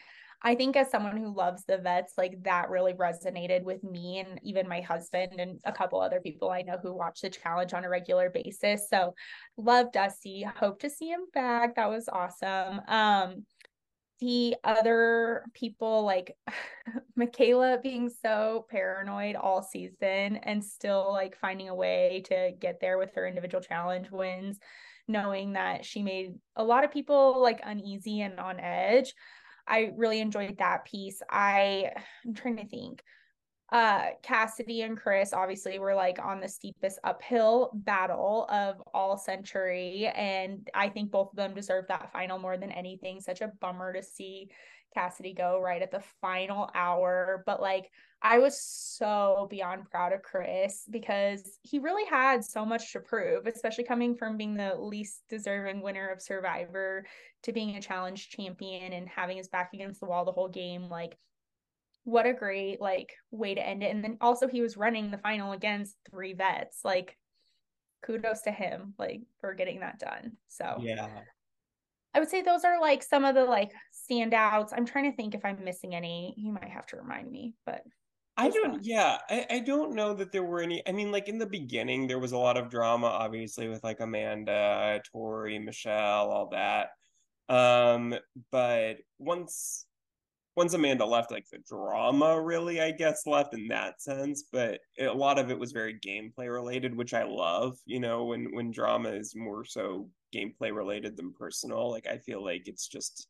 [0.43, 4.39] I think as someone who loves the vets, like that really resonated with me and
[4.43, 7.83] even my husband and a couple other people I know who watch the challenge on
[7.83, 8.87] a regular basis.
[8.89, 9.13] So
[9.57, 10.43] love Dusty.
[10.43, 11.75] Hope to see him back.
[11.75, 12.79] That was awesome.
[12.87, 13.45] Um
[14.19, 16.35] the other people like
[17.15, 22.97] Michaela being so paranoid all season and still like finding a way to get there
[22.97, 24.59] with her individual challenge wins,
[25.07, 29.13] knowing that she made a lot of people like uneasy and on edge.
[29.67, 31.21] I really enjoyed that piece.
[31.29, 31.91] I
[32.25, 33.03] I'm trying to think
[33.71, 40.07] uh Cassidy and Chris obviously were like on the steepest uphill battle of all century
[40.15, 43.19] and I think both of them deserve that final more than anything.
[43.19, 44.49] Such a bummer to see
[44.93, 50.23] Cassidy go right at the final hour but like I was so beyond proud of
[50.23, 55.23] Chris because he really had so much to prove especially coming from being the least
[55.29, 57.05] deserving winner of Survivor
[57.43, 60.89] to being a challenge champion and having his back against the wall the whole game.
[60.89, 61.17] Like
[62.07, 63.93] what a great like way to end it.
[63.93, 66.79] And then also he was running the final against three vets.
[66.85, 67.17] Like
[68.01, 70.37] kudos to him like for getting that done.
[70.47, 71.09] So yeah.
[72.13, 73.73] I would say those are like some of the like
[74.09, 74.69] standouts.
[74.71, 76.33] I'm trying to think if I'm missing any.
[76.37, 77.81] You might have to remind me, but
[78.37, 81.37] I don't yeah, I, I don't know that there were any I mean like in
[81.37, 86.49] the beginning there was a lot of drama obviously with like Amanda, Tori, Michelle, all
[86.51, 86.91] that.
[87.53, 88.15] Um
[88.49, 89.85] but once
[90.57, 94.45] once Amanda left, like the drama really, I guess, left in that sense.
[94.51, 97.77] But a lot of it was very gameplay related, which I love.
[97.85, 102.43] You know, when when drama is more so gameplay related than personal, like I feel
[102.43, 103.27] like it's just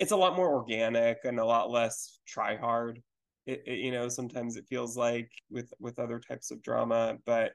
[0.00, 3.00] it's a lot more organic and a lot less try hard.
[3.46, 7.52] It, it, you know, sometimes it feels like with with other types of drama, but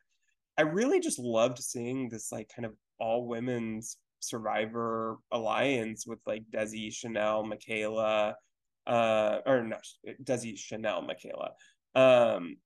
[0.57, 6.43] I really just loved seeing this like kind of all women's survivor alliance with like
[6.53, 8.35] Desi, Chanelle, Michaela,
[8.89, 9.85] uh, or not
[10.23, 11.51] Desi Chanelle Michaela.
[11.95, 12.57] Um,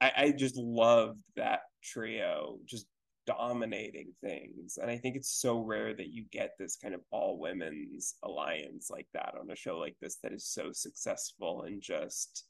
[0.00, 2.86] I, I just loved that trio just
[3.26, 4.78] dominating things.
[4.80, 8.88] And I think it's so rare that you get this kind of all women's alliance
[8.90, 12.44] like that on a show like this that is so successful and just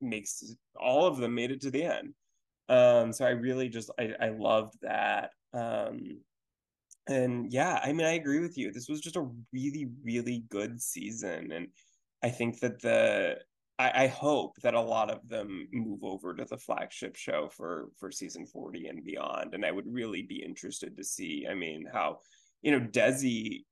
[0.00, 0.42] makes
[0.78, 2.14] all of them made it to the end.
[2.68, 5.30] Um, so I really just I, I loved that.
[5.52, 6.20] Um,
[7.08, 8.72] and yeah, I mean I agree with you.
[8.72, 11.52] This was just a really, really good season.
[11.52, 11.68] And
[12.22, 13.36] I think that the
[13.78, 17.88] I, I, hope that a lot of them move over to the flagship show for
[17.98, 19.54] for season 40 and beyond.
[19.54, 22.20] And I would really be interested to see, I mean, how,
[22.62, 23.64] you know, Desi,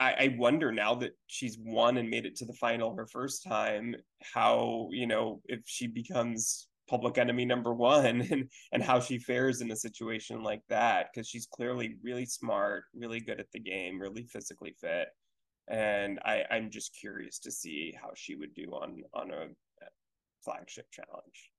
[0.00, 3.44] I, I wonder now that she's won and made it to the final her first
[3.44, 9.18] time, how, you know, if she becomes public enemy number one and and how she
[9.18, 13.58] fares in a situation like that because she's clearly really smart really good at the
[13.58, 15.08] game really physically fit
[15.68, 19.88] and I, I'm just curious to see how she would do on on a uh,
[20.44, 21.50] flagship challenge.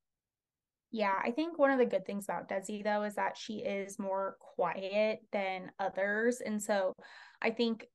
[0.92, 4.00] Yeah, I think one of the good things about Desi though is that she is
[4.00, 6.94] more quiet than others, and so
[7.42, 7.88] I think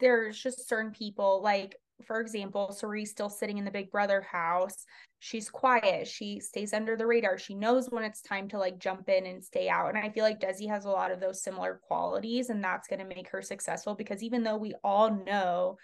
[0.00, 4.84] there's just certain people like for example, Cirie still sitting in the Big Brother house.
[5.20, 6.06] She's quiet.
[6.06, 7.38] She stays under the radar.
[7.38, 9.94] She knows when it's time to like jump in and stay out.
[9.94, 13.00] And I feel like Desi has a lot of those similar qualities, and that's going
[13.00, 15.76] to make her successful because even though we all know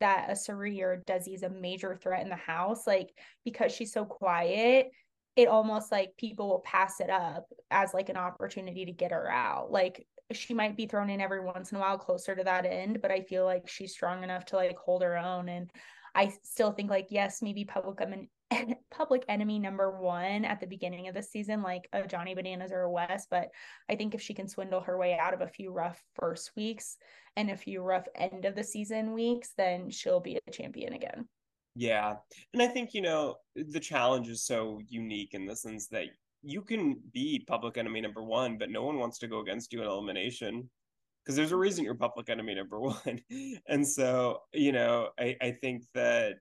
[0.00, 3.10] that a Cirie or Desi is a major threat in the house, like
[3.44, 4.90] because she's so quiet,
[5.36, 9.28] it almost like people will pass it up as like an opportunity to get her
[9.30, 9.72] out.
[9.72, 13.00] Like she might be thrown in every once in a while closer to that end,
[13.02, 15.48] but I feel like she's strong enough to like hold her own.
[15.48, 15.70] And
[16.14, 18.28] I still think like yes, maybe public en-
[18.90, 22.82] public enemy number one at the beginning of the season, like a Johnny Bananas or
[22.82, 23.26] a Wes.
[23.30, 23.50] But
[23.88, 26.96] I think if she can swindle her way out of a few rough first weeks
[27.36, 31.28] and a few rough end of the season weeks, then she'll be a champion again.
[31.76, 32.16] Yeah.
[32.52, 36.06] And I think, you know, the challenge is so unique in the sense that
[36.44, 39.82] you can be public enemy number one, but no one wants to go against you
[39.82, 40.68] in elimination
[41.24, 43.20] because there's a reason you're public enemy number one.
[43.68, 46.36] and so, you know, I, I think that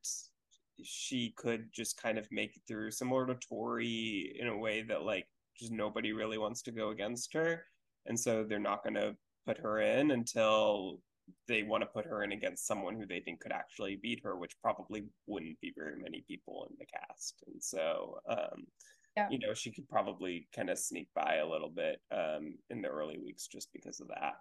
[0.84, 5.04] she could just kind of make it through similar to Tori in a way that
[5.04, 5.26] like
[5.58, 7.64] just nobody really wants to go against her.
[8.06, 11.00] And so they're not going to put her in until
[11.48, 14.36] they want to put her in against someone who they think could actually beat her,
[14.36, 17.42] which probably wouldn't be very many people in the cast.
[17.48, 18.66] And so, um,
[19.16, 19.28] yeah.
[19.30, 22.88] you know, she could probably kind of sneak by a little bit um, in the
[22.88, 24.34] early weeks just because of that.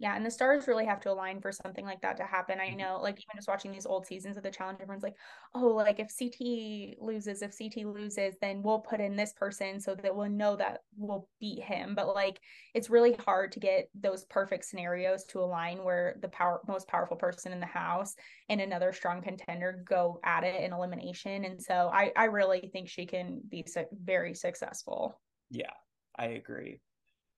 [0.00, 2.60] Yeah, and the stars really have to align for something like that to happen.
[2.60, 2.76] I mm-hmm.
[2.76, 5.16] know, like even just watching these old seasons of the challenge, everyone's like,
[5.54, 9.96] "Oh, like if CT loses, if CT loses, then we'll put in this person so
[9.96, 12.38] that we'll know that we'll beat him." But like,
[12.74, 17.16] it's really hard to get those perfect scenarios to align where the power most powerful
[17.16, 18.14] person in the house
[18.48, 21.44] and another strong contender go at it in elimination.
[21.44, 25.20] And so, I I really think she can be su- very successful.
[25.50, 25.72] Yeah,
[26.16, 26.80] I agree.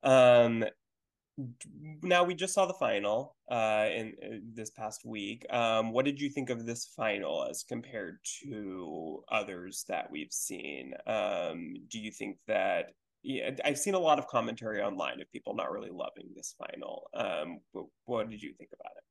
[0.02, 0.64] Um,
[2.02, 5.46] now we just saw the final uh, in, in uh, this past week.
[5.50, 10.94] Um, what did you think of this final as compared to others that we've seen?
[11.06, 12.86] Um, do you think that?
[13.22, 17.10] Yeah, I've seen a lot of commentary online of people not really loving this final.
[17.12, 17.58] Um,
[18.06, 19.04] what did you think about it?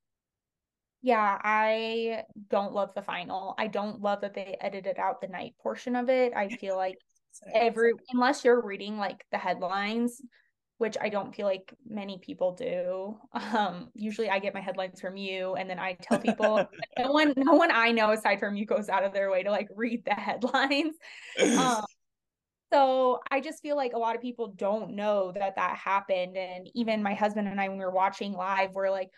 [1.02, 3.56] Yeah, I don't love the final.
[3.58, 6.34] I don't love that they edited out the night portion of it.
[6.36, 6.98] I feel like
[7.54, 10.22] every unless you're reading like the headlines,
[10.80, 13.18] which I don't feel like many people do.
[13.60, 16.68] Um, usually I get my headlines from you and then I tell people
[17.00, 19.50] no one no one I know aside from you goes out of their way to
[19.50, 20.96] like read the headlines.
[21.58, 21.84] Um,
[22.72, 26.70] so I just feel like a lot of people don't know that that happened and
[26.76, 29.10] even my husband and I when we were watching live we're like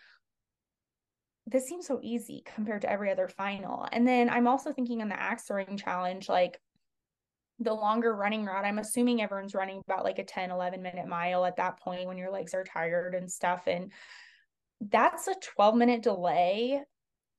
[1.46, 3.86] this seems so easy compared to every other final.
[3.92, 6.60] And then I'm also thinking on the axe throwing challenge, like
[7.62, 11.44] the longer running route, I'm assuming everyone's running about like a 10, 11 minute mile
[11.44, 13.66] at that point when your legs are tired and stuff.
[13.66, 13.92] And
[14.80, 16.82] that's a 12 minute delay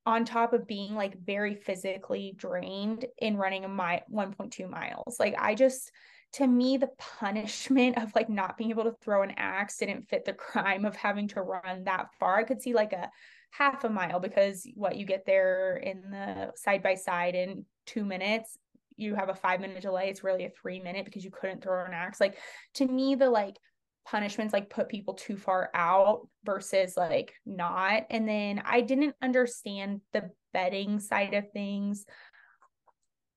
[0.05, 5.17] on top of being like very physically drained in running a mile 1.2 miles.
[5.19, 5.91] Like I just
[6.33, 10.25] to me the punishment of like not being able to throw an axe didn't fit
[10.25, 12.38] the crime of having to run that far.
[12.38, 13.09] I could see like a
[13.51, 18.03] half a mile because what you get there in the side by side in two
[18.03, 18.57] minutes
[18.97, 21.86] you have a five minute delay it's really a three minute because you couldn't throw
[21.86, 22.19] an axe.
[22.19, 22.38] Like
[22.75, 23.58] to me the like
[24.06, 28.03] punishments like put people too far out versus like not.
[28.10, 32.06] And then i didn't understand the betting side of things.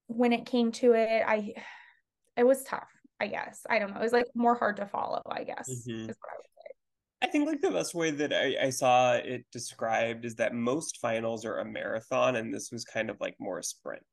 [0.09, 1.55] When it came to it i
[2.37, 2.91] it was tough
[3.21, 3.63] i guess.
[3.69, 4.01] I don't know.
[4.01, 6.11] It was like more hard to follow i guess mm-hmm.
[7.23, 10.99] I think like the best way that I, I saw it described is that most
[11.01, 14.05] finals are a marathon and this was kind of like more a sprint.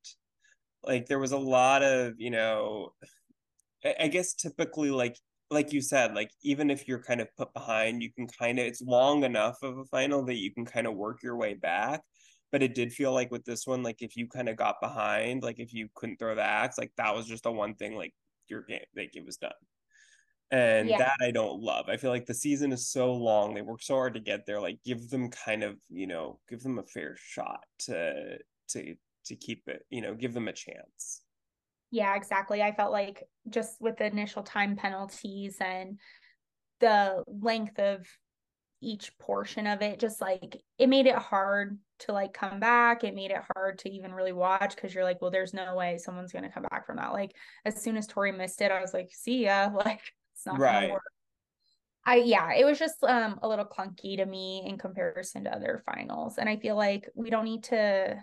[0.83, 2.93] Like there was a lot of, you know,
[3.99, 5.17] I, guess typically like
[5.51, 8.65] like you said, like even if you're kind of put behind, you can kind of
[8.65, 12.01] it's long enough of a final that you can kind of work your way back.
[12.51, 15.43] But it did feel like with this one, like if you kind of got behind,
[15.43, 18.13] like if you couldn't throw the axe, like that was just the one thing, like
[18.47, 19.51] your game, like it was done
[20.53, 20.99] and yeah.
[20.99, 21.89] that I don't love.
[21.89, 24.61] I feel like the season is so long; they work so hard to get there.
[24.61, 28.37] Like, give them kind of, you know, give them a fair shot to
[28.69, 31.21] to to keep it, you know, give them a chance.
[31.91, 32.61] Yeah, exactly.
[32.61, 35.99] I felt like just with the initial time penalties and
[36.79, 38.05] the length of
[38.81, 43.15] each portion of it just like it made it hard to like come back it
[43.15, 46.33] made it hard to even really watch because you're like well there's no way someone's
[46.33, 47.31] going to come back from that like
[47.63, 50.01] as soon as tori missed it i was like see ya like
[50.43, 50.81] it's not right.
[50.81, 51.03] gonna work.
[52.05, 55.83] I yeah, it was just um a little clunky to me in comparison to other
[55.85, 56.37] finals.
[56.37, 58.17] And I feel like we don't need to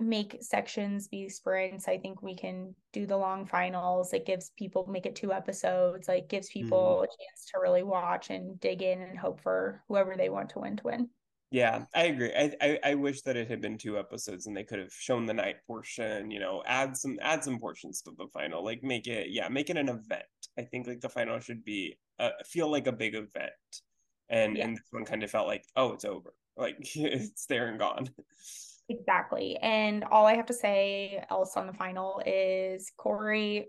[0.00, 1.86] make sections be sprints.
[1.86, 4.12] I think we can do the long finals.
[4.12, 7.04] It gives people make it two episodes, like gives people mm.
[7.04, 10.60] a chance to really watch and dig in and hope for whoever they want to
[10.60, 11.10] win to win.
[11.50, 12.32] Yeah, I agree.
[12.36, 15.26] I, I, I wish that it had been two episodes and they could have shown
[15.26, 16.30] the night portion.
[16.30, 18.64] You know, add some add some portions to the final.
[18.64, 20.22] Like make it yeah, make it an event.
[20.56, 23.50] I think like the final should be uh, feel like a big event,
[24.28, 24.64] and yeah.
[24.64, 28.08] and this one kind of felt like oh it's over, like it's there and gone.
[28.90, 33.66] Exactly, and all I have to say else on the final is Corey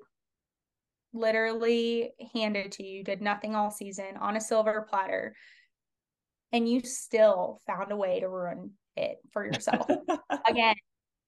[1.14, 5.36] literally handed to you, did nothing all season on a silver platter
[6.52, 9.88] and you still found a way to ruin it for yourself.
[10.48, 10.76] Again,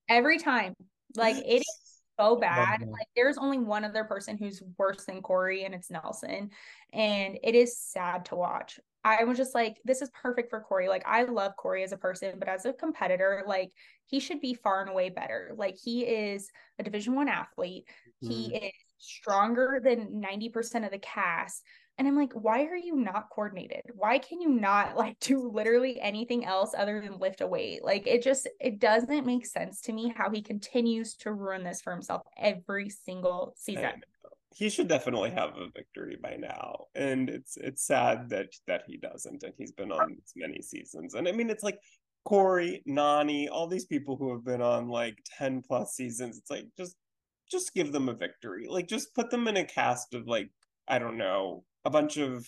[0.10, 0.74] every time.
[1.16, 1.80] Like it is
[2.20, 2.82] so bad.
[2.82, 6.50] Like there's only one other person who's worse than Corey, and it's Nelson.
[6.92, 8.80] And it is sad to watch.
[9.04, 10.88] I was just like, this is perfect for Corey.
[10.88, 13.72] Like, I love Corey as a person, but as a competitor, like
[14.06, 15.52] he should be far and away better.
[15.56, 17.86] Like he is a division one athlete.
[18.24, 18.32] Mm-hmm.
[18.32, 21.64] He is stronger than 90% of the cast.
[21.98, 23.82] And I'm like, why are you not coordinated?
[23.94, 27.84] Why can you not like do literally anything else other than lift a weight?
[27.84, 31.82] Like it just it doesn't make sense to me how he continues to ruin this
[31.82, 34.02] for himself every single season.
[34.56, 36.86] He should definitely have a victory by now.
[36.96, 41.16] And it's it's sad that that he doesn't and he's been on many seasons.
[41.16, 41.80] And I mean it's like
[42.26, 46.38] corey nany all these people who have been on like 10 plus seasons.
[46.38, 46.96] It's like just
[47.52, 48.68] just give them a victory.
[48.70, 50.50] Like just put them in a cast of like
[50.88, 52.48] I don't know, a bunch of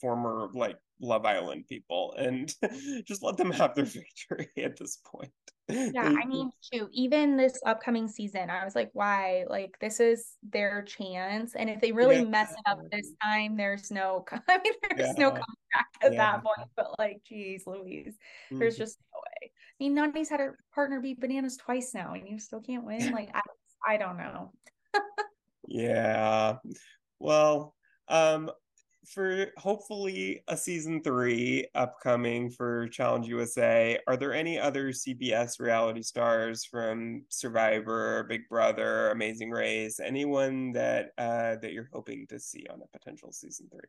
[0.00, 2.54] former like Love Island people and
[3.04, 5.32] just let them have their victory at this point.
[5.68, 9.44] Yeah, I mean, too, even this upcoming season, I was like, why?
[9.48, 11.54] Like, this is their chance.
[11.54, 12.24] And if they really yeah.
[12.24, 15.14] mess it up this time, there's no, I mean, there's yeah.
[15.18, 16.18] no comeback at yeah.
[16.18, 16.68] that point.
[16.76, 18.58] But like, geez, Louise, mm-hmm.
[18.58, 19.50] there's just no way.
[19.52, 23.12] I mean, Nany's had her partner beat bananas twice now, and you still can't win.
[23.12, 23.40] Like, I,
[23.86, 24.52] I don't know.
[25.68, 26.56] yeah.
[27.18, 27.74] Well,
[28.08, 28.50] um,
[29.06, 36.02] for hopefully a season three upcoming for Challenge USA, are there any other CBS reality
[36.02, 42.66] stars from Survivor, Big Brother, Amazing Race, anyone that uh, that you're hoping to see
[42.70, 43.88] on a potential season three?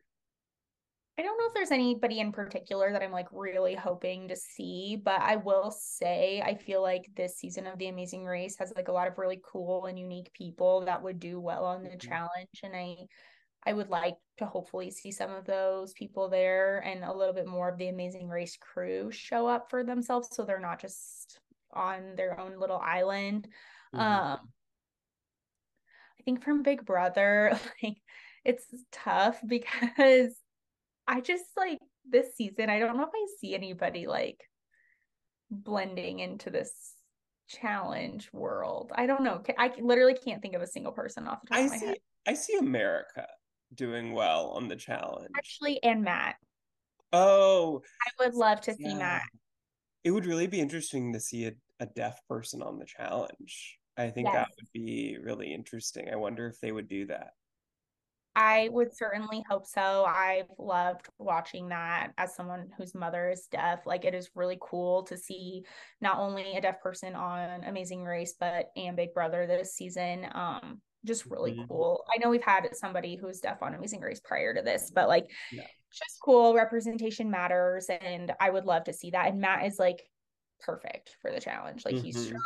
[1.16, 5.00] I don't know if there's anybody in particular that I'm like really hoping to see,
[5.04, 8.88] but I will say I feel like this season of The Amazing Race has like
[8.88, 12.08] a lot of really cool and unique people that would do well on the mm-hmm.
[12.08, 12.96] challenge and I
[13.66, 17.46] I would like to hopefully see some of those people there and a little bit
[17.46, 21.40] more of the Amazing Race crew show up for themselves so they're not just
[21.72, 23.48] on their own little island.
[23.94, 24.00] Mm-hmm.
[24.00, 24.38] Um
[26.18, 27.96] I think from Big Brother like
[28.44, 30.32] it's tough because
[31.06, 34.40] I just like this season, I don't know if I see anybody like
[35.50, 36.72] blending into this
[37.48, 38.92] challenge world.
[38.94, 39.42] I don't know.
[39.58, 41.86] I literally can't think of a single person off the top I of my see,
[41.86, 41.96] head.
[42.26, 43.26] I see America
[43.74, 45.28] doing well on the challenge.
[45.36, 46.36] Actually, and Matt.
[47.12, 47.82] Oh.
[48.06, 48.98] I would love to see yeah.
[48.98, 49.22] Matt.
[50.02, 53.78] It would really be interesting to see a, a deaf person on the challenge.
[53.96, 54.34] I think yes.
[54.34, 56.08] that would be really interesting.
[56.12, 57.30] I wonder if they would do that.
[58.36, 60.04] I would certainly hope so.
[60.04, 63.86] I've loved watching that as someone whose mother is deaf.
[63.86, 65.62] Like it is really cool to see
[66.00, 70.26] not only a deaf person on Amazing Race, but and Big Brother this season.
[70.32, 71.66] Um, just really mm-hmm.
[71.68, 72.04] cool.
[72.12, 75.30] I know we've had somebody who's deaf on Amazing Race prior to this, but like
[75.52, 75.66] yeah.
[75.92, 76.54] just cool.
[76.54, 79.28] Representation matters, and I would love to see that.
[79.28, 80.02] And Matt is like
[80.60, 81.84] perfect for the challenge.
[81.84, 82.04] Like mm-hmm.
[82.04, 82.42] he's strong,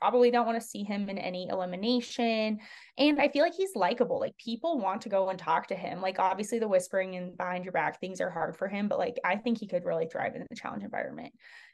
[0.00, 2.58] probably don't want to see him in any elimination.
[2.98, 4.20] And I feel like he's likable.
[4.20, 6.00] Like people want to go and talk to him.
[6.00, 9.18] Like obviously the whispering and behind your back things are hard for him, but like
[9.24, 11.32] I think he could really thrive in the challenge environment.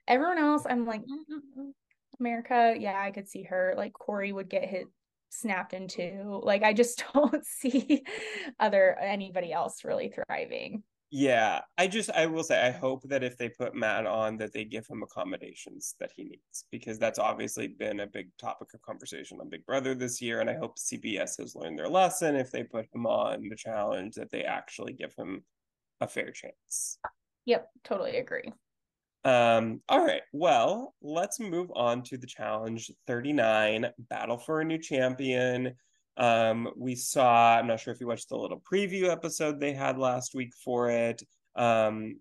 [0.08, 1.72] Everyone else, I'm like, mm
[2.18, 3.72] America, yeah, I could see her.
[3.78, 4.86] Like Corey would get hit
[5.30, 6.40] snapped into.
[6.42, 8.04] Like I just don't see
[8.58, 10.82] other anybody else really thriving.
[11.12, 14.52] Yeah, I just I will say I hope that if they put Matt on that
[14.52, 18.82] they give him accommodations that he needs because that's obviously been a big topic of
[18.82, 22.52] conversation on Big Brother this year and I hope CBS has learned their lesson if
[22.52, 25.42] they put him on the challenge that they actually give him
[26.00, 26.98] a fair chance.
[27.44, 28.52] Yep, totally agree.
[29.24, 30.22] Um all right.
[30.32, 35.74] Well, let's move on to the challenge 39, Battle for a New Champion.
[36.16, 39.98] Um, we saw, I'm not sure if you watched the little preview episode they had
[39.98, 41.22] last week for it.
[41.56, 42.20] Um,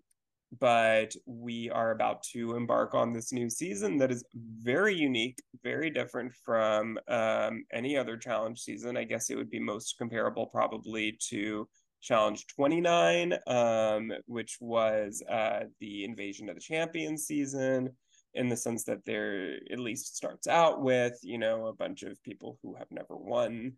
[0.58, 5.90] but we are about to embark on this new season that is very unique, very
[5.90, 8.96] different from um, any other challenge season.
[8.96, 11.68] I guess it would be most comparable probably to
[12.00, 17.90] Challenge 29, um, which was uh, the Invasion of the Champions season
[18.34, 22.22] in the sense that there at least starts out with you know a bunch of
[22.22, 23.72] people who have never won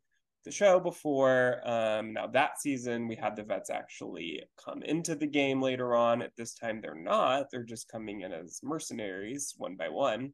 [0.45, 1.61] the show before.
[1.65, 6.23] Um, now that season, we had the vets actually come into the game later on.
[6.23, 7.47] At this time, they're not.
[7.51, 10.33] They're just coming in as mercenaries one by one,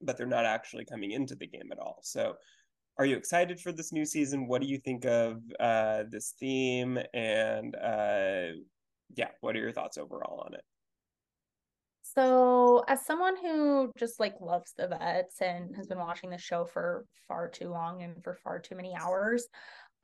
[0.00, 2.00] but they're not actually coming into the game at all.
[2.02, 2.34] So,
[2.98, 4.46] are you excited for this new season?
[4.46, 6.98] What do you think of uh, this theme?
[7.14, 8.58] And uh,
[9.14, 10.62] yeah, what are your thoughts overall on it?
[12.02, 16.66] So, as someone who just like loves the vets and has been watching the show
[16.66, 19.46] for far too long and for far too many hours,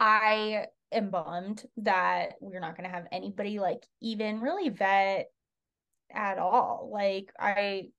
[0.00, 5.26] I am bummed that we're not going to have anybody like even really vet
[6.10, 6.88] at all.
[6.90, 7.90] Like, I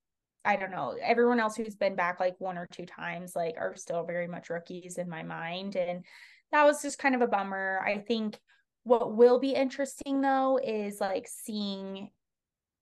[0.45, 0.95] I don't know.
[1.01, 4.49] Everyone else who's been back like one or two times like are still very much
[4.49, 6.05] rookies in my mind and
[6.51, 7.81] that was just kind of a bummer.
[7.85, 8.39] I think
[8.83, 12.09] what will be interesting though is like seeing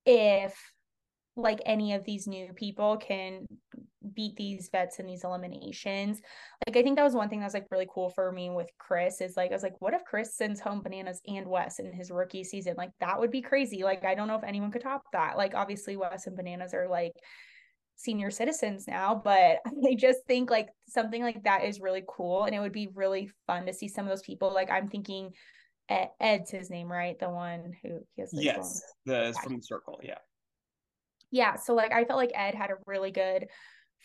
[0.05, 0.55] if
[1.37, 3.45] like any of these new people can
[4.15, 6.19] beat these vets in these eliminations.
[6.65, 8.69] Like I think that was one thing that was like really cool for me with
[8.79, 11.93] Chris is like I was like, what if Chris sends home bananas and Wes in
[11.93, 12.73] his rookie season?
[12.77, 13.83] Like that would be crazy.
[13.83, 15.37] Like I don't know if anyone could top that.
[15.37, 17.13] Like obviously Wes and bananas are like
[17.95, 19.57] senior citizens now, but
[19.87, 23.29] I just think like something like that is really cool and it would be really
[23.45, 24.51] fun to see some of those people.
[24.51, 25.31] Like I'm thinking
[26.19, 27.17] Ed's his name, right?
[27.19, 30.17] The one who he has yes, the from the circle, yeah
[31.31, 33.47] yeah, so like I felt like Ed had a really good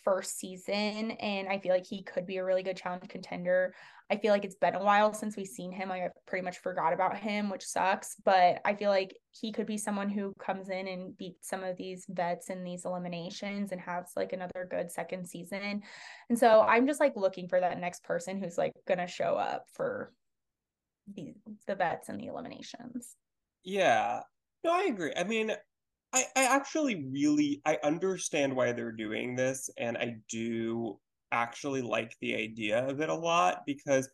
[0.04, 3.74] first season and I feel like he could be a really good challenge contender.
[4.10, 5.90] I feel like it's been a while since we've seen him.
[5.90, 9.78] I pretty much forgot about him, which sucks, but I feel like he could be
[9.78, 14.12] someone who comes in and beats some of these vets in these eliminations and has
[14.16, 15.82] like another good second season.
[16.28, 19.64] And so I'm just like looking for that next person who's like to show up
[19.72, 20.12] for
[21.14, 21.34] the
[21.66, 23.16] the vets and the eliminations.
[23.64, 24.20] Yeah.
[24.64, 25.12] No, I agree.
[25.16, 25.52] I mean,
[26.12, 30.98] I, I actually really I understand why they're doing this, and I do
[31.30, 34.08] actually like the idea of it a lot because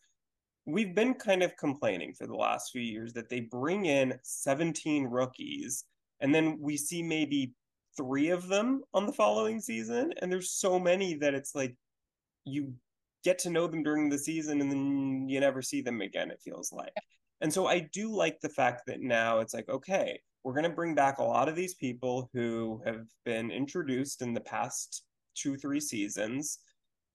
[0.65, 5.05] we've been kind of complaining for the last few years that they bring in 17
[5.05, 5.83] rookies
[6.21, 7.53] and then we see maybe
[7.97, 11.75] three of them on the following season and there's so many that it's like
[12.45, 12.73] you
[13.23, 16.41] get to know them during the season and then you never see them again it
[16.41, 16.93] feels like.
[17.41, 20.69] And so I do like the fact that now it's like, okay, we're going to
[20.69, 25.03] bring back a lot of these people who have been introduced in the past
[25.35, 26.59] two, three seasons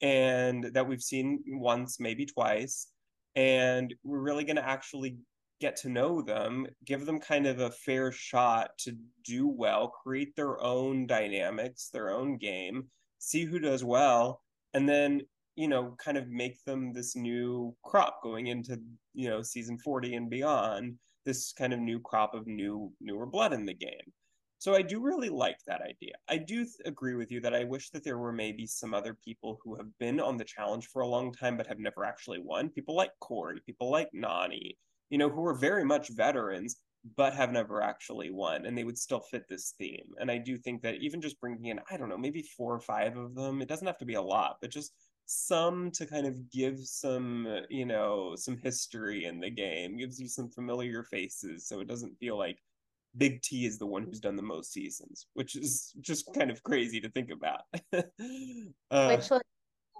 [0.02, 2.88] and that we've seen once, maybe twice.
[3.36, 5.16] And we're really going to actually
[5.60, 10.36] get to know them, give them kind of a fair shot to do well, create
[10.36, 12.84] their own dynamics, their own game,
[13.18, 14.42] see who does well,
[14.74, 15.22] and then
[15.56, 18.78] you know kind of make them this new crop going into
[19.14, 23.52] you know season 40 and beyond this kind of new crop of new newer blood
[23.52, 24.12] in the game.
[24.58, 26.14] So i do really like that idea.
[26.28, 29.14] I do th- agree with you that i wish that there were maybe some other
[29.24, 32.40] people who have been on the challenge for a long time but have never actually
[32.40, 32.70] won.
[32.70, 34.76] People like corey people like Nany,
[35.10, 36.76] you know who are very much veterans
[37.16, 40.08] but have never actually won and they would still fit this theme.
[40.18, 42.80] And i do think that even just bringing in i don't know maybe four or
[42.80, 44.92] five of them it doesn't have to be a lot but just
[45.26, 50.28] some to kind of give some you know some history in the game gives you
[50.28, 52.58] some familiar faces so it doesn't feel like
[53.16, 56.62] big t is the one who's done the most seasons which is just kind of
[56.62, 57.62] crazy to think about.
[58.90, 59.30] Uh, which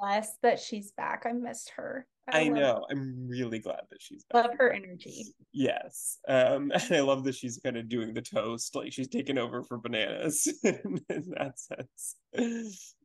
[0.00, 2.06] less that she's back i missed her.
[2.30, 2.80] I, I know her.
[2.90, 4.44] i'm really glad that she's back.
[4.46, 5.34] Love her energy.
[5.52, 9.38] Yes um and i love that she's kind of doing the toast like she's taken
[9.38, 12.16] over for bananas in that sense.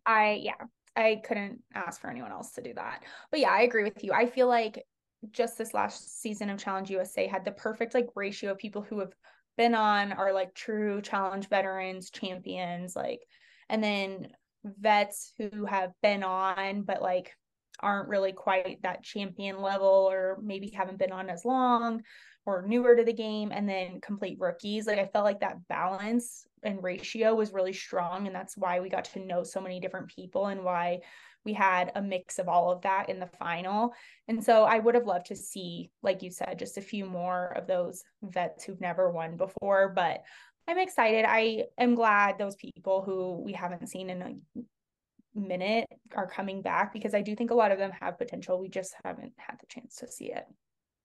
[0.06, 0.66] I yeah
[0.96, 3.04] I couldn't ask for anyone else to do that.
[3.32, 4.12] But yeah, I agree with you.
[4.12, 4.84] I feel like
[5.32, 9.00] just this last season of Challenge USA had the perfect like ratio of people who
[9.00, 9.14] have
[9.58, 13.22] been on are like true challenge veterans, champions, like
[13.70, 14.28] and then
[14.64, 17.34] vets who have been on but like
[17.82, 22.02] aren't really quite that champion level or maybe haven't been on as long
[22.46, 26.48] or newer to the game and then complete rookies like i felt like that balance
[26.64, 30.08] and ratio was really strong and that's why we got to know so many different
[30.08, 31.00] people and why
[31.46, 33.94] we had a mix of all of that in the final.
[34.28, 37.54] And so i would have loved to see like you said just a few more
[37.56, 40.24] of those vets who've never won before but
[40.68, 41.26] i'm excited.
[41.28, 46.94] I am glad those people who we haven't seen in a minute are coming back
[46.94, 48.60] because i do think a lot of them have potential.
[48.60, 50.46] We just haven't had the chance to see it.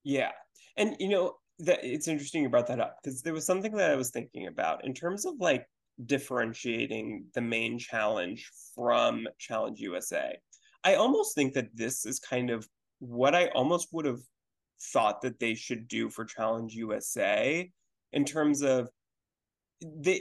[0.03, 0.33] Yeah
[0.77, 3.91] and you know that it's interesting you brought that up because there was something that
[3.91, 5.67] I was thinking about in terms of like
[6.05, 10.37] differentiating the main challenge from Challenge USA.
[10.83, 12.69] I almost think that this is kind of
[12.99, 14.21] what I almost would have
[14.93, 17.71] thought that they should do for Challenge USA
[18.13, 18.89] in terms of
[19.83, 20.21] they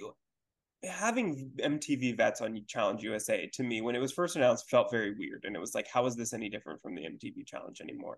[0.83, 5.15] having MTV vets on Challenge USA to me when it was first announced felt very
[5.17, 8.17] weird and it was like how is this any different from the MTV challenge anymore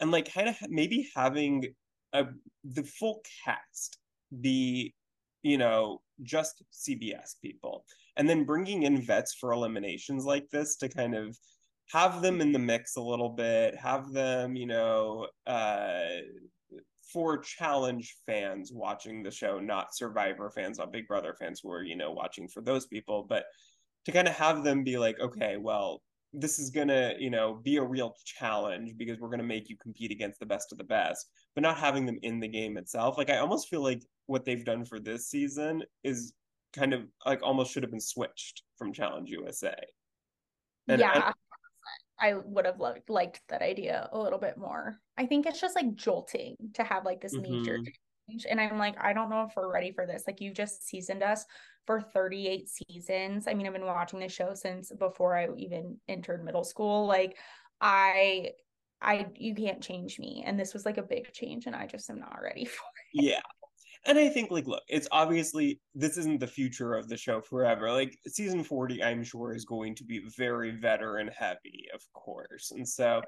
[0.00, 1.74] and like kind of maybe having
[2.12, 2.26] a,
[2.64, 3.98] the full cast
[4.40, 4.94] be
[5.42, 7.84] you know just cbs people
[8.16, 11.36] and then bringing in vets for eliminations like this to kind of
[11.90, 16.00] have them in the mix a little bit have them you know uh
[17.12, 21.82] for challenge fans watching the show not survivor fans not big brother fans who are
[21.82, 23.44] you know watching for those people but
[24.04, 26.00] to kind of have them be like okay well
[26.34, 30.10] this is gonna you know be a real challenge because we're gonna make you compete
[30.10, 33.16] against the best of the best but not having them in the game itself.
[33.16, 36.32] Like i almost feel like what they've done for this season is
[36.72, 39.74] kind of like almost should have been switched from challenge usa
[40.88, 41.32] and yeah
[42.20, 45.00] I, I would have loved liked that idea a little bit more.
[45.18, 47.42] I think it's just like jolting to have like this mm-hmm.
[48.48, 51.22] And i'm like i don't know if we're ready for this like you've just seasoned
[51.22, 51.44] us
[51.86, 53.46] for 38 seasons.
[53.46, 57.06] I mean, I've been watching the show since before I even entered middle school.
[57.06, 57.36] Like
[57.80, 58.50] I
[59.02, 60.42] I you can't change me.
[60.46, 63.24] And this was like a big change and I just am not ready for it.
[63.24, 63.40] Yeah.
[64.06, 67.90] And I think like look, it's obviously this isn't the future of the show forever.
[67.90, 72.70] Like season 40 I'm sure is going to be very veteran heavy, of course.
[72.70, 73.22] And so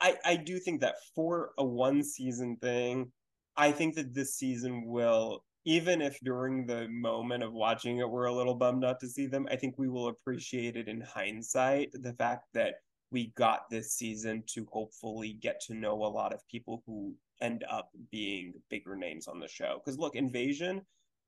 [0.00, 3.12] I I do think that for a one season thing,
[3.60, 8.24] I think that this season will even if during the moment of watching it we're
[8.24, 11.90] a little bummed not to see them, I think we will appreciate it in hindsight.
[11.92, 12.76] The fact that
[13.10, 17.62] we got this season to hopefully get to know a lot of people who end
[17.70, 19.82] up being bigger names on the show.
[19.84, 20.80] Because look, Invasion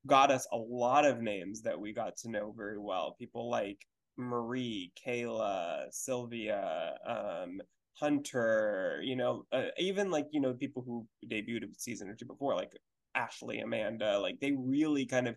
[0.06, 3.14] got us a lot of names that we got to know very well.
[3.18, 7.60] People like Marie, Kailah, Sylvia, um,
[7.94, 12.26] Hunter, you know, uh, even like, you know, people who debuted a season or two
[12.26, 12.72] before, like
[13.14, 15.36] Ashley, Amanda, like they really kind of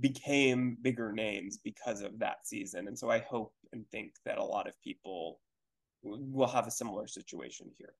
[0.00, 2.88] became bigger names because of that season.
[2.88, 5.40] And so I hope and think that a lot of people
[6.02, 7.94] will have a similar situation here.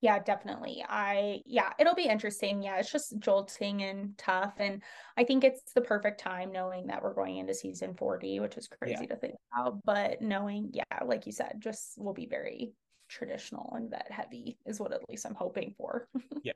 [0.00, 0.82] Yeah, definitely.
[0.88, 2.62] I yeah, it'll be interesting.
[2.62, 4.82] Yeah, it's just jolting and tough and
[5.16, 8.68] I think it's the perfect time knowing that we're going into season 40, which is
[8.68, 9.14] crazy yeah.
[9.14, 12.72] to think about, but knowing yeah, like you said, just will be very
[13.08, 16.08] traditional and vet heavy is what at least I'm hoping for.
[16.42, 16.52] yeah.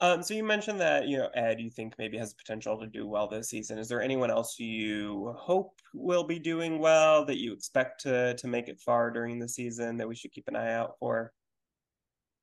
[0.00, 3.06] Um, so you mentioned that you know Ed, you think maybe has potential to do
[3.06, 3.78] well this season.
[3.78, 8.46] Is there anyone else you hope will be doing well that you expect to to
[8.46, 11.32] make it far during the season that we should keep an eye out for?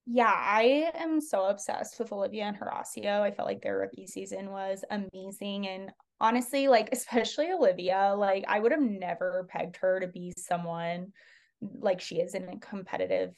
[0.05, 3.21] Yeah, I am so obsessed with Olivia and Horacio.
[3.21, 5.67] I felt like their rookie season was amazing.
[5.67, 11.13] And honestly, like, especially Olivia, like, I would have never pegged her to be someone
[11.61, 13.35] like she is in a competitive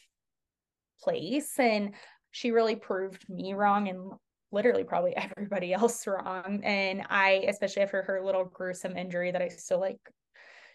[1.01, 1.59] place.
[1.59, 1.95] And
[2.32, 4.14] she really proved me wrong and
[4.51, 6.61] literally probably everybody else wrong.
[6.64, 9.99] And I, especially after her little gruesome injury that I still like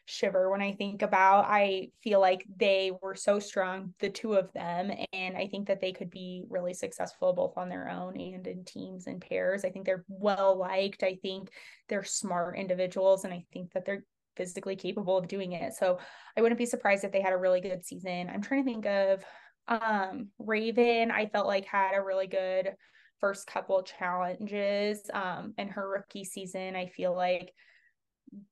[0.08, 1.44] shiver when I think about.
[1.46, 5.80] I feel like they were so strong, the two of them, and I think that
[5.80, 9.64] they could be really successful both on their own and in teams and pairs.
[9.64, 11.02] I think they're well liked.
[11.02, 11.50] I think
[11.88, 14.04] they're smart individuals, and I think that they're
[14.34, 15.74] physically capable of doing it.
[15.74, 15.98] So
[16.36, 18.30] I wouldn't be surprised if they had a really good season.
[18.32, 19.24] I'm trying to think of
[19.68, 22.74] um Raven, I felt like had a really good
[23.20, 26.76] first couple challenges um in her rookie season.
[26.76, 27.52] I feel like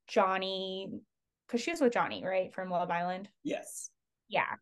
[0.06, 0.90] Johnny
[1.46, 3.28] because she was with Johnny, right, from Love Island.
[3.42, 3.90] Yes.
[4.28, 4.56] Yeah.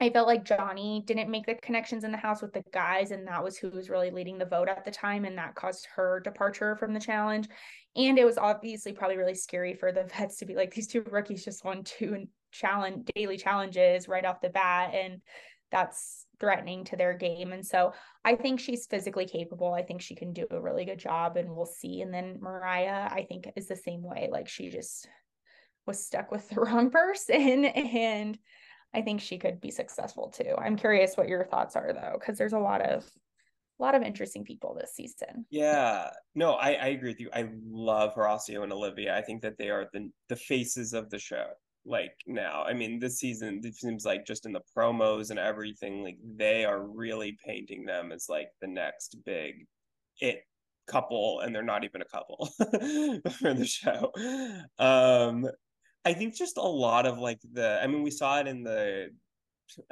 [0.00, 3.26] I felt like Johnny didn't make the connections in the house with the guys, and
[3.26, 6.20] that was who was really leading the vote at the time, and that caused her
[6.20, 7.48] departure from the challenge.
[7.96, 11.02] And it was obviously probably really scary for the vets to be like, these two
[11.02, 15.20] rookies just won two challenge daily challenges right off the bat, and
[15.72, 17.52] that's threatening to their game.
[17.52, 17.92] And so
[18.24, 19.74] I think she's physically capable.
[19.74, 22.02] I think she can do a really good job, and we'll see.
[22.02, 24.28] And then Mariah, I think, is the same way.
[24.30, 25.08] Like she just
[25.88, 28.38] was stuck with the wrong person and
[28.94, 30.54] I think she could be successful too.
[30.56, 33.04] I'm curious what your thoughts are though, because there's a lot of
[33.78, 35.46] a lot of interesting people this season.
[35.50, 36.10] Yeah.
[36.34, 37.30] No, I, I agree with you.
[37.32, 39.16] I love Horacio and Olivia.
[39.16, 41.46] I think that they are the the faces of the show.
[41.84, 42.64] Like now.
[42.64, 46.64] I mean, this season it seems like just in the promos and everything, like they
[46.64, 49.66] are really painting them as like the next big
[50.20, 50.42] it
[50.88, 52.48] couple and they're not even a couple
[53.38, 54.10] for the show.
[54.78, 55.46] Um
[56.08, 59.10] I think just a lot of like the I mean we saw it in the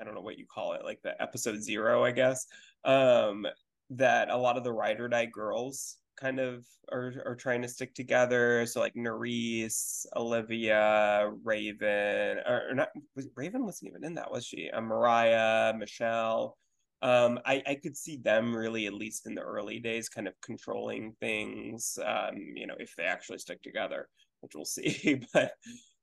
[0.00, 2.46] I don't know what you call it, like the episode zero, I guess.
[2.86, 3.46] Um
[3.90, 7.68] that a lot of the ride or die girls kind of are are trying to
[7.68, 8.64] stick together.
[8.64, 14.46] So like Nurys, Olivia, Raven, or, or not was, Raven wasn't even in that, was
[14.46, 14.70] she?
[14.70, 16.56] Uh, Mariah, Michelle.
[17.02, 20.32] Um, I, I could see them really, at least in the early days, kind of
[20.40, 21.98] controlling things.
[22.02, 24.08] Um, you know, if they actually stick together,
[24.40, 25.20] which we'll see.
[25.34, 25.52] but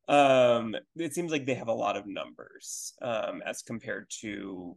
[0.09, 4.75] um it seems like they have a lot of numbers um as compared to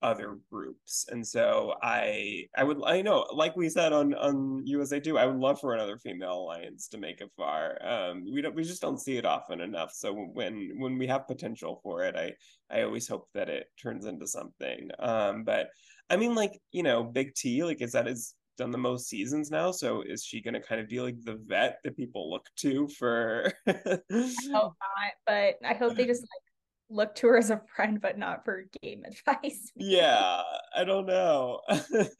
[0.00, 1.06] other groups.
[1.10, 5.26] And so i i would i know like we said on on usa 2 i
[5.26, 7.78] would love for another female alliance to make it far.
[7.84, 9.92] Um we don't we just don't see it often enough.
[9.92, 12.32] So when when we have potential for it i
[12.70, 14.90] i always hope that it turns into something.
[15.00, 15.68] Um but
[16.10, 19.50] i mean like you know big t like is that is done the most seasons
[19.50, 19.70] now.
[19.70, 22.88] So is she going to kind of be like the vet that people look to
[22.88, 23.50] for?
[23.66, 23.72] Oh,
[24.10, 26.42] I hope not, but I hope they just like
[26.90, 29.70] look to her as a friend, but not for game advice.
[29.76, 30.42] yeah,
[30.76, 31.60] I don't know.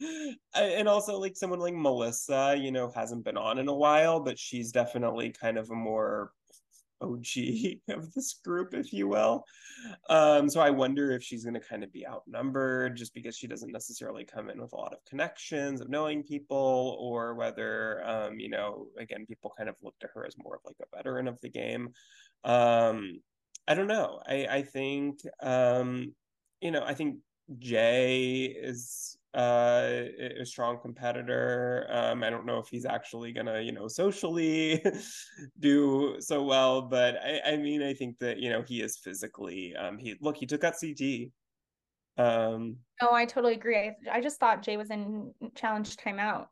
[0.55, 4.39] and also, like someone like Melissa, you know, hasn't been on in a while, but
[4.39, 6.31] she's definitely kind of a more
[7.01, 9.43] OG of this group, if you will.
[10.09, 13.47] Um, so I wonder if she's going to kind of be outnumbered just because she
[13.47, 18.39] doesn't necessarily come in with a lot of connections of knowing people, or whether, um,
[18.39, 21.27] you know, again, people kind of look to her as more of like a veteran
[21.27, 21.89] of the game.
[22.43, 23.21] Um,
[23.67, 24.19] I don't know.
[24.27, 26.13] I, I think, um,
[26.61, 27.17] you know, I think
[27.57, 30.05] Jay is uh,
[30.39, 31.87] a strong competitor.
[31.91, 34.83] Um, I don't know if he's actually gonna, you know, socially
[35.59, 39.75] do so well, but I, I mean, I think that you know he is physically.
[39.75, 41.31] Um, he look, he took out CT.
[42.17, 43.77] Um, oh, I totally agree.
[43.77, 46.47] I, I just thought Jay was in challenge timeout.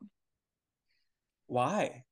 [1.46, 2.04] Why?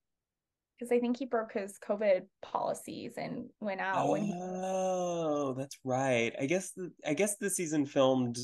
[0.79, 4.35] Because I think he broke his COVID policies and went out oh, when he.
[4.37, 6.33] Oh, that's right.
[6.41, 8.37] I guess the I guess the season filmed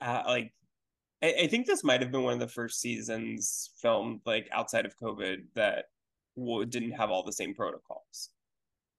[0.00, 0.52] uh, like
[1.22, 4.86] I, I think this might have been one of the first seasons filmed like outside
[4.86, 5.86] of COVID that
[6.36, 8.30] w- didn't have all the same protocols.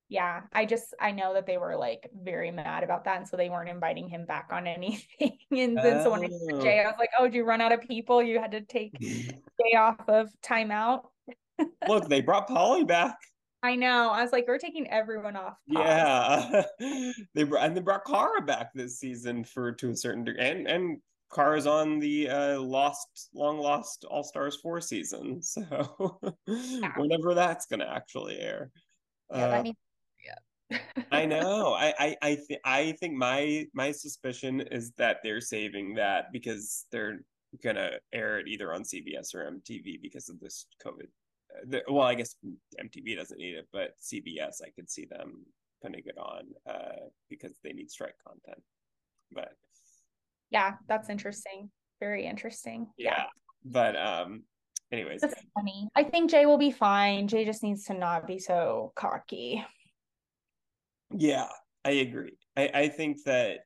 [0.09, 3.37] Yeah, I just I know that they were like very mad about that, and so
[3.37, 5.37] they weren't inviting him back on anything.
[5.51, 6.03] and then oh.
[6.03, 6.61] so when oh.
[6.61, 8.21] Jay, I was like, "Oh, did you run out of people?
[8.21, 11.03] You had to take day off of timeout."
[11.87, 13.15] Look, they brought Polly back.
[13.63, 14.09] I know.
[14.09, 15.53] I was like, we're taking everyone off.
[15.71, 16.65] Pause.
[16.79, 17.03] Yeah,
[17.35, 20.67] they brought and they brought Cara back this season for to a certain degree, and
[20.67, 20.97] and
[21.33, 25.41] Cara's on the uh, lost, long lost All Stars four season.
[25.51, 26.91] So yeah.
[26.97, 28.71] whenever that's going to actually air.
[29.33, 29.71] Yeah, uh,
[31.11, 31.73] I know.
[31.73, 36.85] I I I, th- I think my my suspicion is that they're saving that because
[36.91, 37.21] they're
[37.63, 41.07] gonna air it either on CBS or MTV because of this COVID.
[41.53, 42.35] Uh, the, well, I guess
[42.79, 45.45] MTV doesn't need it, but CBS I could see them
[45.81, 48.63] putting it on uh, because they need strike content.
[49.31, 49.53] But
[50.51, 51.69] yeah, that's interesting.
[51.99, 52.87] Very interesting.
[52.97, 53.15] Yeah.
[53.17, 53.23] yeah.
[53.65, 54.43] But um
[54.91, 55.21] anyways.
[55.21, 55.87] That's funny.
[55.95, 57.27] I think Jay will be fine.
[57.27, 59.65] Jay just needs to not be so cocky.
[61.17, 61.47] Yeah,
[61.83, 62.37] I agree.
[62.55, 63.59] I, I think that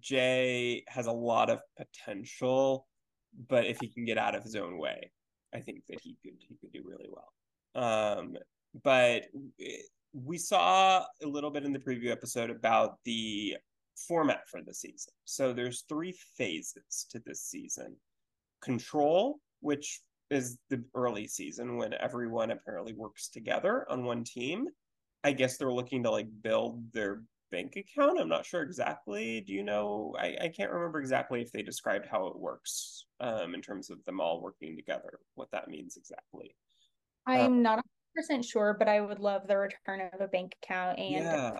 [0.00, 2.86] Jay has a lot of potential,
[3.48, 5.10] but if he can get out of his own way,
[5.54, 7.32] I think that he could he could do really well.
[7.74, 8.36] Um,
[8.82, 9.24] but
[10.12, 13.56] we saw a little bit in the preview episode about the
[14.06, 15.12] format for the season.
[15.24, 17.96] So there's three phases to this season.
[18.62, 24.66] Control, which is the early season when everyone apparently works together on one team.
[25.24, 28.20] I guess they're looking to like build their bank account.
[28.20, 29.40] I'm not sure exactly.
[29.40, 30.14] Do you know?
[30.18, 34.04] I, I can't remember exactly if they described how it works um, in terms of
[34.04, 36.54] them all working together, what that means exactly.
[37.26, 37.84] I'm uh, not
[38.30, 41.50] 100% sure, but I would love the return of a bank account and yeah.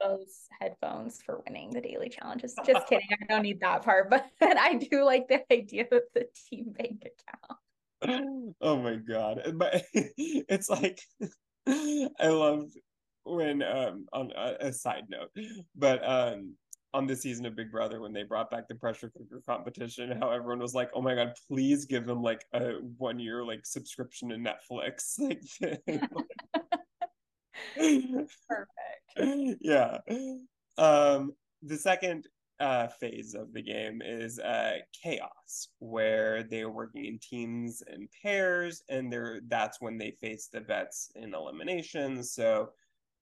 [0.00, 2.54] Those headphones for winning the daily challenges.
[2.66, 3.06] Just kidding.
[3.12, 7.06] I don't need that part, but I do like the idea of the team bank
[7.06, 8.54] account.
[8.60, 9.42] oh my god.
[9.54, 11.00] But it's like
[11.66, 12.70] I love
[13.24, 15.30] when um on a, a side note,
[15.76, 16.54] but um
[16.92, 20.30] on the season of Big Brother when they brought back the pressure cooker competition, how
[20.30, 24.30] everyone was like, "Oh my god, please give them like a one year like subscription
[24.30, 25.42] to Netflix." Like,
[28.48, 28.89] perfect.
[29.60, 29.98] Yeah.
[30.78, 31.32] Um,
[31.62, 32.26] the second
[32.60, 38.08] uh, phase of the game is uh, chaos, where they are working in teams and
[38.22, 42.32] pairs, and they're that's when they face the vets in eliminations.
[42.32, 42.70] So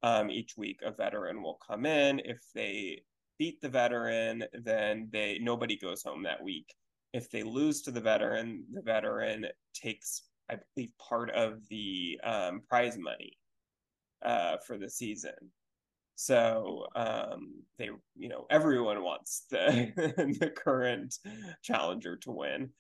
[0.03, 2.21] um, each week, a veteran will come in.
[2.25, 3.03] If they
[3.39, 6.75] beat the veteran, then they nobody goes home that week.
[7.13, 12.63] If they lose to the veteran, the veteran takes, I believe, part of the um,
[12.69, 13.39] prize money
[14.25, 15.33] uh, for the season.
[16.21, 19.93] So um, they, you know, everyone wants the
[20.41, 21.15] the current
[21.63, 22.71] challenger to win.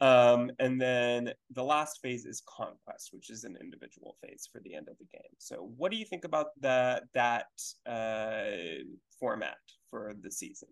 [0.00, 4.74] Um, and then the last phase is conquest, which is an individual phase for the
[4.74, 5.34] end of the game.
[5.36, 7.48] So, what do you think about that that
[7.84, 8.82] uh,
[9.20, 9.58] format
[9.90, 10.70] for the season?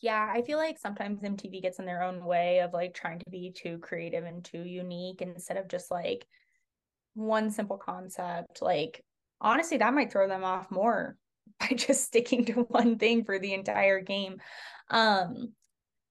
[0.00, 3.30] Yeah, I feel like sometimes MTV gets in their own way of like trying to
[3.30, 6.26] be too creative and too unique instead of just like
[7.12, 8.62] one simple concept.
[8.62, 9.04] Like,
[9.42, 11.16] honestly, that might throw them off more
[11.60, 14.40] by just sticking to one thing for the entire game.
[14.88, 15.52] Um,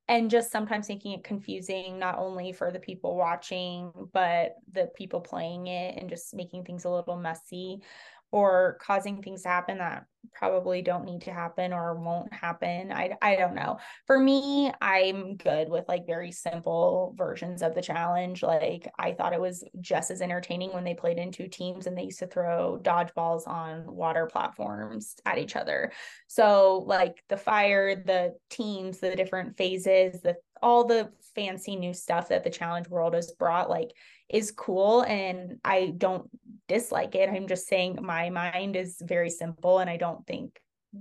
[0.08, 5.22] and just sometimes making it confusing not only for the people watching but the people
[5.22, 7.82] playing it and just making things a little messy
[8.32, 12.92] or causing things to happen that probably don't need to happen or won't happen.
[12.92, 13.80] I I don't know.
[14.08, 18.44] For me, I'm good with like very simple versions of the challenge.
[18.44, 21.98] Like I thought it was just as entertaining when they played in two teams and
[21.98, 25.92] they used to throw dodgeballs on water platforms at each other.
[26.28, 32.30] So like the fire, the teams, the different phases, the all the fancy new stuff
[32.30, 33.92] that the challenge world has brought like
[34.30, 36.30] is cool and I don't
[36.72, 37.30] dislike it.
[37.30, 40.59] I'm just saying my mind is very simple and I don't think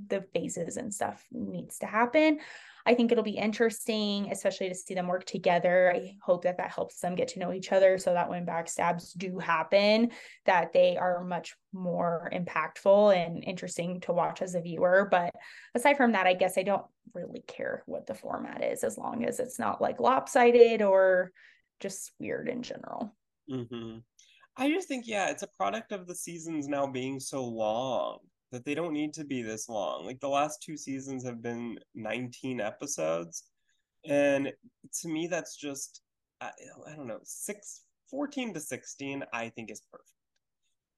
[0.09, 2.41] the phases and stuff needs to happen.
[2.87, 5.93] I think it'll be interesting, especially to see them work together.
[5.95, 9.17] I hope that that helps them get to know each other so that when backstabs
[9.17, 10.13] do happen,
[10.47, 15.07] that they are much more impactful and interesting to watch as a viewer.
[15.11, 15.35] But
[15.75, 19.25] aside from that, I guess I don't really care what the format is as long
[19.25, 21.33] as it's not like lopsided or
[21.81, 23.15] just weird in general.
[23.51, 23.99] Mm-hmm.
[24.61, 28.19] I just think, yeah, it's a product of the seasons now being so long
[28.53, 30.05] that they don't need to be this long.
[30.05, 33.45] Like the last two seasons have been 19 episodes.
[34.05, 34.53] And
[35.01, 36.03] to me, that's just,
[36.43, 36.51] I,
[36.87, 40.11] I don't know, six, 14 to 16, I think is perfect.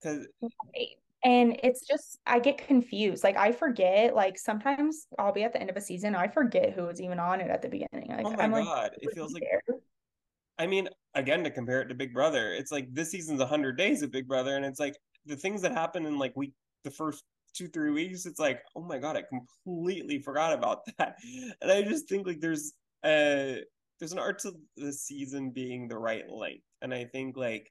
[0.03, 0.27] Because.
[0.75, 0.89] Right.
[1.25, 3.23] And it's just, I get confused.
[3.23, 6.73] Like, I forget, like, sometimes I'll be at the end of a season, I forget
[6.73, 8.09] who was even on it at the beginning.
[8.09, 8.67] Like, oh my I'm God.
[8.67, 9.45] Like, it feels like.
[10.59, 14.03] I mean, again, to compare it to Big Brother, it's like this season's 100 days
[14.03, 14.97] of Big Brother, and it's like
[15.27, 16.53] the things that happen in like week,
[16.85, 17.25] the first
[17.55, 21.17] two three weeks it's like oh my god i completely forgot about that.
[21.61, 22.73] And i just think like there's
[23.05, 23.61] a
[23.99, 26.65] there's an art to the season being the right length.
[26.81, 27.71] And i think like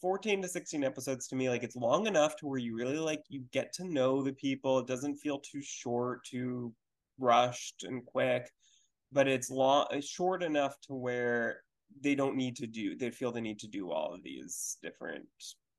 [0.00, 3.22] 14 to 16 episodes to me like it's long enough to where you really like
[3.28, 4.78] you get to know the people.
[4.78, 6.72] It doesn't feel too short too
[7.18, 8.50] rushed and quick
[9.12, 11.60] but it's long short enough to where
[12.00, 15.26] they don't need to do they feel they need to do all of these different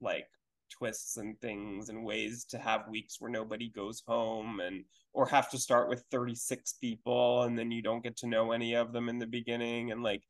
[0.01, 0.27] like
[0.69, 4.83] twists and things and ways to have weeks where nobody goes home and
[5.13, 8.73] or have to start with 36 people and then you don't get to know any
[8.73, 10.23] of them in the beginning and like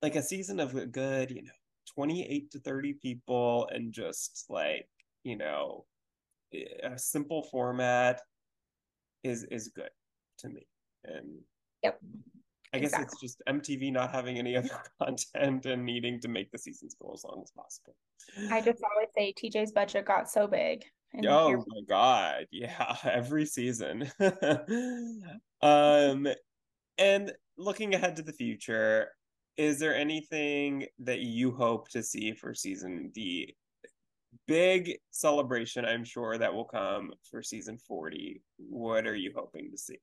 [0.00, 1.50] like a season of a good you know
[1.94, 4.86] 28 to 30 people and just like
[5.24, 5.84] you know
[6.82, 8.20] a simple format
[9.22, 9.90] is is good
[10.38, 10.66] to me.
[11.04, 11.40] And
[11.82, 11.98] yep
[12.74, 13.08] I guess exactly.
[13.12, 14.70] it's just MTV not having any other
[15.02, 17.94] content and needing to make the seasons go as long as possible.
[18.50, 20.84] I just always say TJ's budget got so big.
[21.26, 24.10] Oh here- my god, yeah, every season.
[25.60, 26.26] um
[26.98, 29.08] and looking ahead to the future,
[29.56, 33.54] is there anything that you hope to see for season D?
[34.46, 38.42] Big celebration, I'm sure, that will come for season 40.
[38.56, 39.98] What are you hoping to see?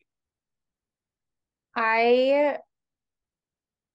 [1.76, 2.58] I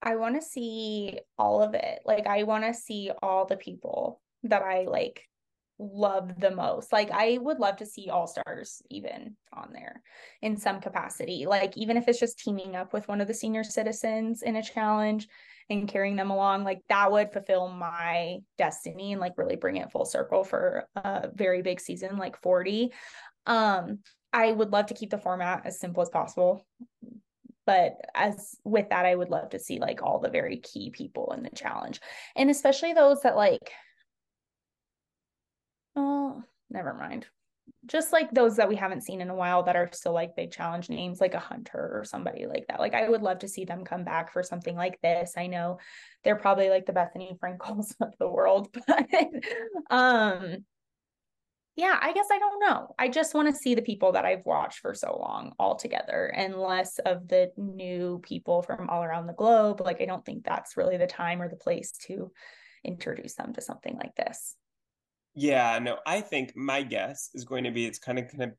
[0.03, 2.01] I want to see all of it.
[2.05, 5.27] Like I want to see all the people that I like
[5.79, 6.93] love the most.
[6.93, 10.03] Like I would love to see all stars even on there
[10.43, 11.47] in some capacity.
[11.47, 14.63] Like even if it's just teaming up with one of the senior citizens in a
[14.63, 15.27] challenge
[15.71, 19.91] and carrying them along, like that would fulfill my destiny and like really bring it
[19.91, 22.93] full circle for a very big season like 40.
[23.47, 24.01] Um
[24.33, 26.67] I would love to keep the format as simple as possible.
[27.67, 31.33] But as with that, I would love to see like all the very key people
[31.37, 32.01] in the challenge.
[32.37, 33.73] And especially those that like
[35.97, 37.27] oh, never mind.
[37.87, 40.51] Just like those that we haven't seen in a while that are still like big
[40.51, 42.81] challenge names, like a hunter or somebody like that.
[42.81, 45.35] Like I would love to see them come back for something like this.
[45.37, 45.79] I know
[46.23, 49.09] they're probably like the Bethenny Frankels of the world, but
[49.91, 50.65] um
[51.77, 52.95] yeah, I guess I don't know.
[52.99, 56.33] I just want to see the people that I've watched for so long all together
[56.37, 59.81] and less of the new people from all around the globe.
[59.81, 62.31] Like, I don't think that's really the time or the place to
[62.85, 64.55] introduce them to something like this.
[65.35, 68.53] Yeah, no, I think my guess is going to be it's kind of kind of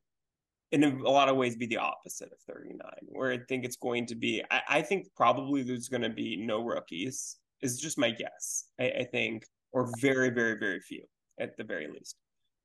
[0.72, 4.04] in a lot of ways be the opposite of 39, where I think it's going
[4.06, 8.64] to be I, I think probably there's gonna be no rookies, is just my guess.
[8.78, 11.04] I, I think, or very, very, very few
[11.40, 12.16] at the very least.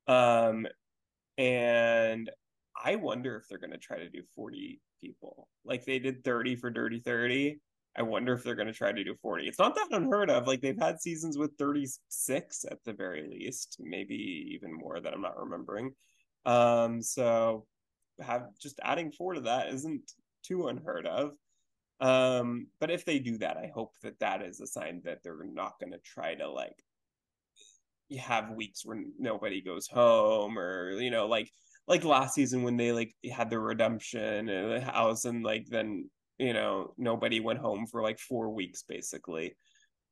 [0.06, 0.66] Um
[1.38, 2.30] and
[2.84, 5.48] I wonder if they're gonna try to do 40 people.
[5.64, 7.60] Like they did 30 for Dirty 30.
[7.96, 9.46] I wonder if they're going to try to do 40.
[9.46, 10.46] It's not that unheard of.
[10.46, 15.20] Like they've had seasons with 36 at the very least, maybe even more that I'm
[15.20, 15.92] not remembering.
[16.46, 17.66] Um, so
[18.20, 21.32] have just adding four to that isn't too unheard of.
[22.00, 25.44] Um, but if they do that, I hope that that is a sign that they're
[25.44, 26.82] not going to try to like
[28.18, 31.50] have weeks where nobody goes home or you know like
[31.88, 36.08] like last season when they like had the redemption in the house and like then
[36.38, 39.56] you know nobody went home for like four weeks basically.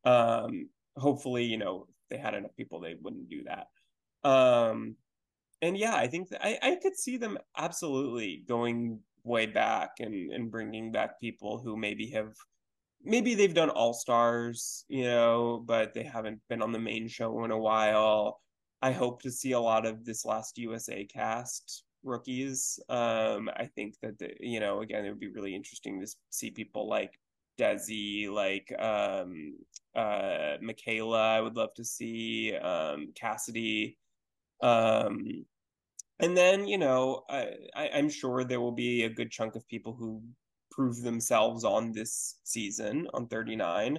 [0.05, 3.69] Um hopefully you know they had enough people they wouldn't do that.
[4.29, 4.97] Um
[5.63, 10.51] and yeah i think I, I could see them absolutely going way back and and
[10.51, 12.33] bringing back people who maybe have
[13.05, 17.45] maybe they've done all stars you know but they haven't been on the main show
[17.45, 18.41] in a while
[18.83, 22.79] i hope to see a lot of this last usa cast rookies.
[22.89, 26.51] Um, I think that the, you know, again, it would be really interesting to see
[26.51, 27.19] people like
[27.59, 29.57] Desi, like um,
[29.95, 31.37] uh, Michaela.
[31.37, 33.99] I would love to see um, Cassidy.
[34.63, 35.45] Um,
[36.21, 39.67] and then you know, I, I, I'm sure there will be a good chunk of
[39.69, 40.23] people who
[40.71, 43.99] prove themselves on this season on 39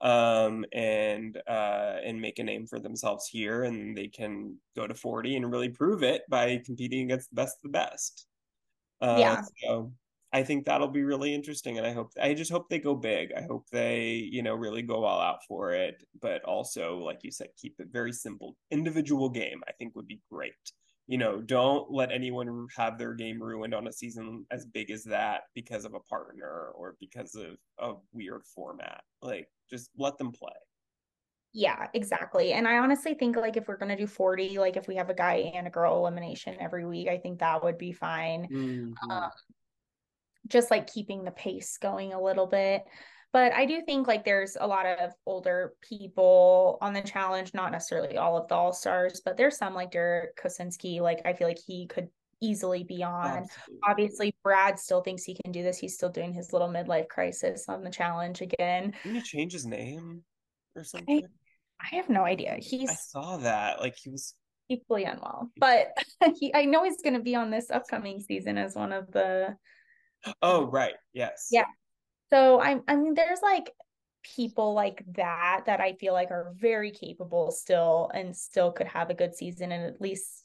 [0.00, 4.94] um, and uh, and make a name for themselves here, and they can go to
[4.94, 8.26] forty and really prove it by competing against the best of the best.
[9.00, 9.42] Uh, yeah.
[9.62, 9.92] So
[10.32, 13.32] I think that'll be really interesting, and I hope I just hope they go big.
[13.36, 17.30] I hope they you know really go all out for it, but also like you
[17.30, 18.56] said, keep it very simple.
[18.70, 20.52] Individual game, I think would be great
[21.08, 25.04] you know, don't let anyone have their game ruined on a season as big as
[25.04, 29.02] that because of a partner or because of a weird format.
[29.22, 30.52] Like, just let them play.
[31.52, 32.52] Yeah, exactly.
[32.52, 35.14] And I honestly think like if we're gonna do 40, like if we have a
[35.14, 38.46] guy and a girl elimination every week, I think that would be fine.
[38.50, 39.10] Mm-hmm.
[39.10, 39.30] Um,
[40.48, 42.84] just like keeping the pace going a little bit.
[43.36, 47.70] But I do think like there's a lot of older people on the challenge, not
[47.70, 51.02] necessarily all of the all stars, but there's some like Derrick Kosinski.
[51.02, 52.08] Like I feel like he could
[52.40, 53.26] easily be on.
[53.26, 53.80] Absolutely.
[53.86, 55.76] Obviously, Brad still thinks he can do this.
[55.76, 58.94] He's still doing his little midlife crisis on the challenge again.
[59.02, 60.22] Didn't he change his name
[60.74, 61.22] or something?
[61.22, 62.56] I, I have no idea.
[62.58, 63.80] He's I saw that.
[63.80, 64.32] Like he was
[64.70, 65.50] equally unwell.
[65.58, 65.88] But
[66.40, 69.58] he I know he's gonna be on this upcoming season as one of the
[70.40, 70.94] Oh right.
[71.12, 71.48] Yes.
[71.50, 71.66] Yeah.
[72.30, 73.70] So I I mean there's like
[74.22, 79.10] people like that that I feel like are very capable still and still could have
[79.10, 80.44] a good season and at least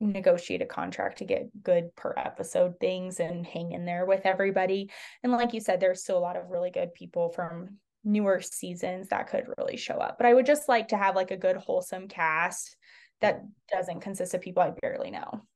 [0.00, 4.90] negotiate a contract to get good per episode things and hang in there with everybody.
[5.22, 9.08] And like you said, there's still a lot of really good people from newer seasons
[9.08, 10.18] that could really show up.
[10.18, 12.76] But I would just like to have like a good wholesome cast
[13.20, 15.46] that doesn't consist of people I barely know.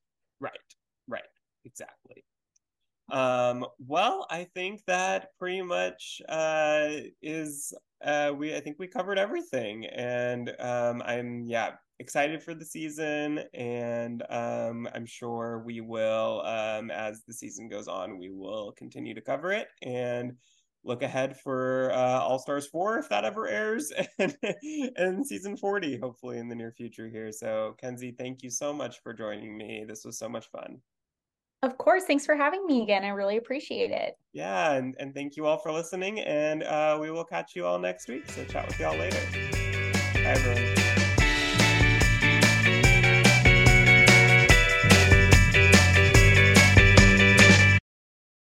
[0.41, 0.53] Right.
[1.09, 1.23] Right.
[1.65, 2.25] Exactly.
[3.11, 6.89] Um, well, I think that pretty much uh,
[7.23, 7.73] is
[8.05, 8.55] uh, we.
[8.55, 14.89] I think we covered everything, and um, I'm yeah excited for the season, and um,
[14.95, 18.19] I'm sure we will um, as the season goes on.
[18.19, 20.33] We will continue to cover it and
[20.85, 24.37] look ahead for uh, All Stars four if that ever airs, and,
[24.97, 27.33] and season forty hopefully in the near future here.
[27.33, 29.87] So Kenzi, thank you so much for joining me.
[29.89, 30.81] This was so much fun.
[31.63, 32.05] Of course.
[32.05, 33.05] Thanks for having me again.
[33.05, 34.17] I really appreciate it.
[34.33, 34.73] Yeah.
[34.75, 36.21] And, and thank you all for listening.
[36.21, 38.31] And uh, we will catch you all next week.
[38.31, 39.21] So chat with y'all later.
[40.15, 40.78] Bye, everyone.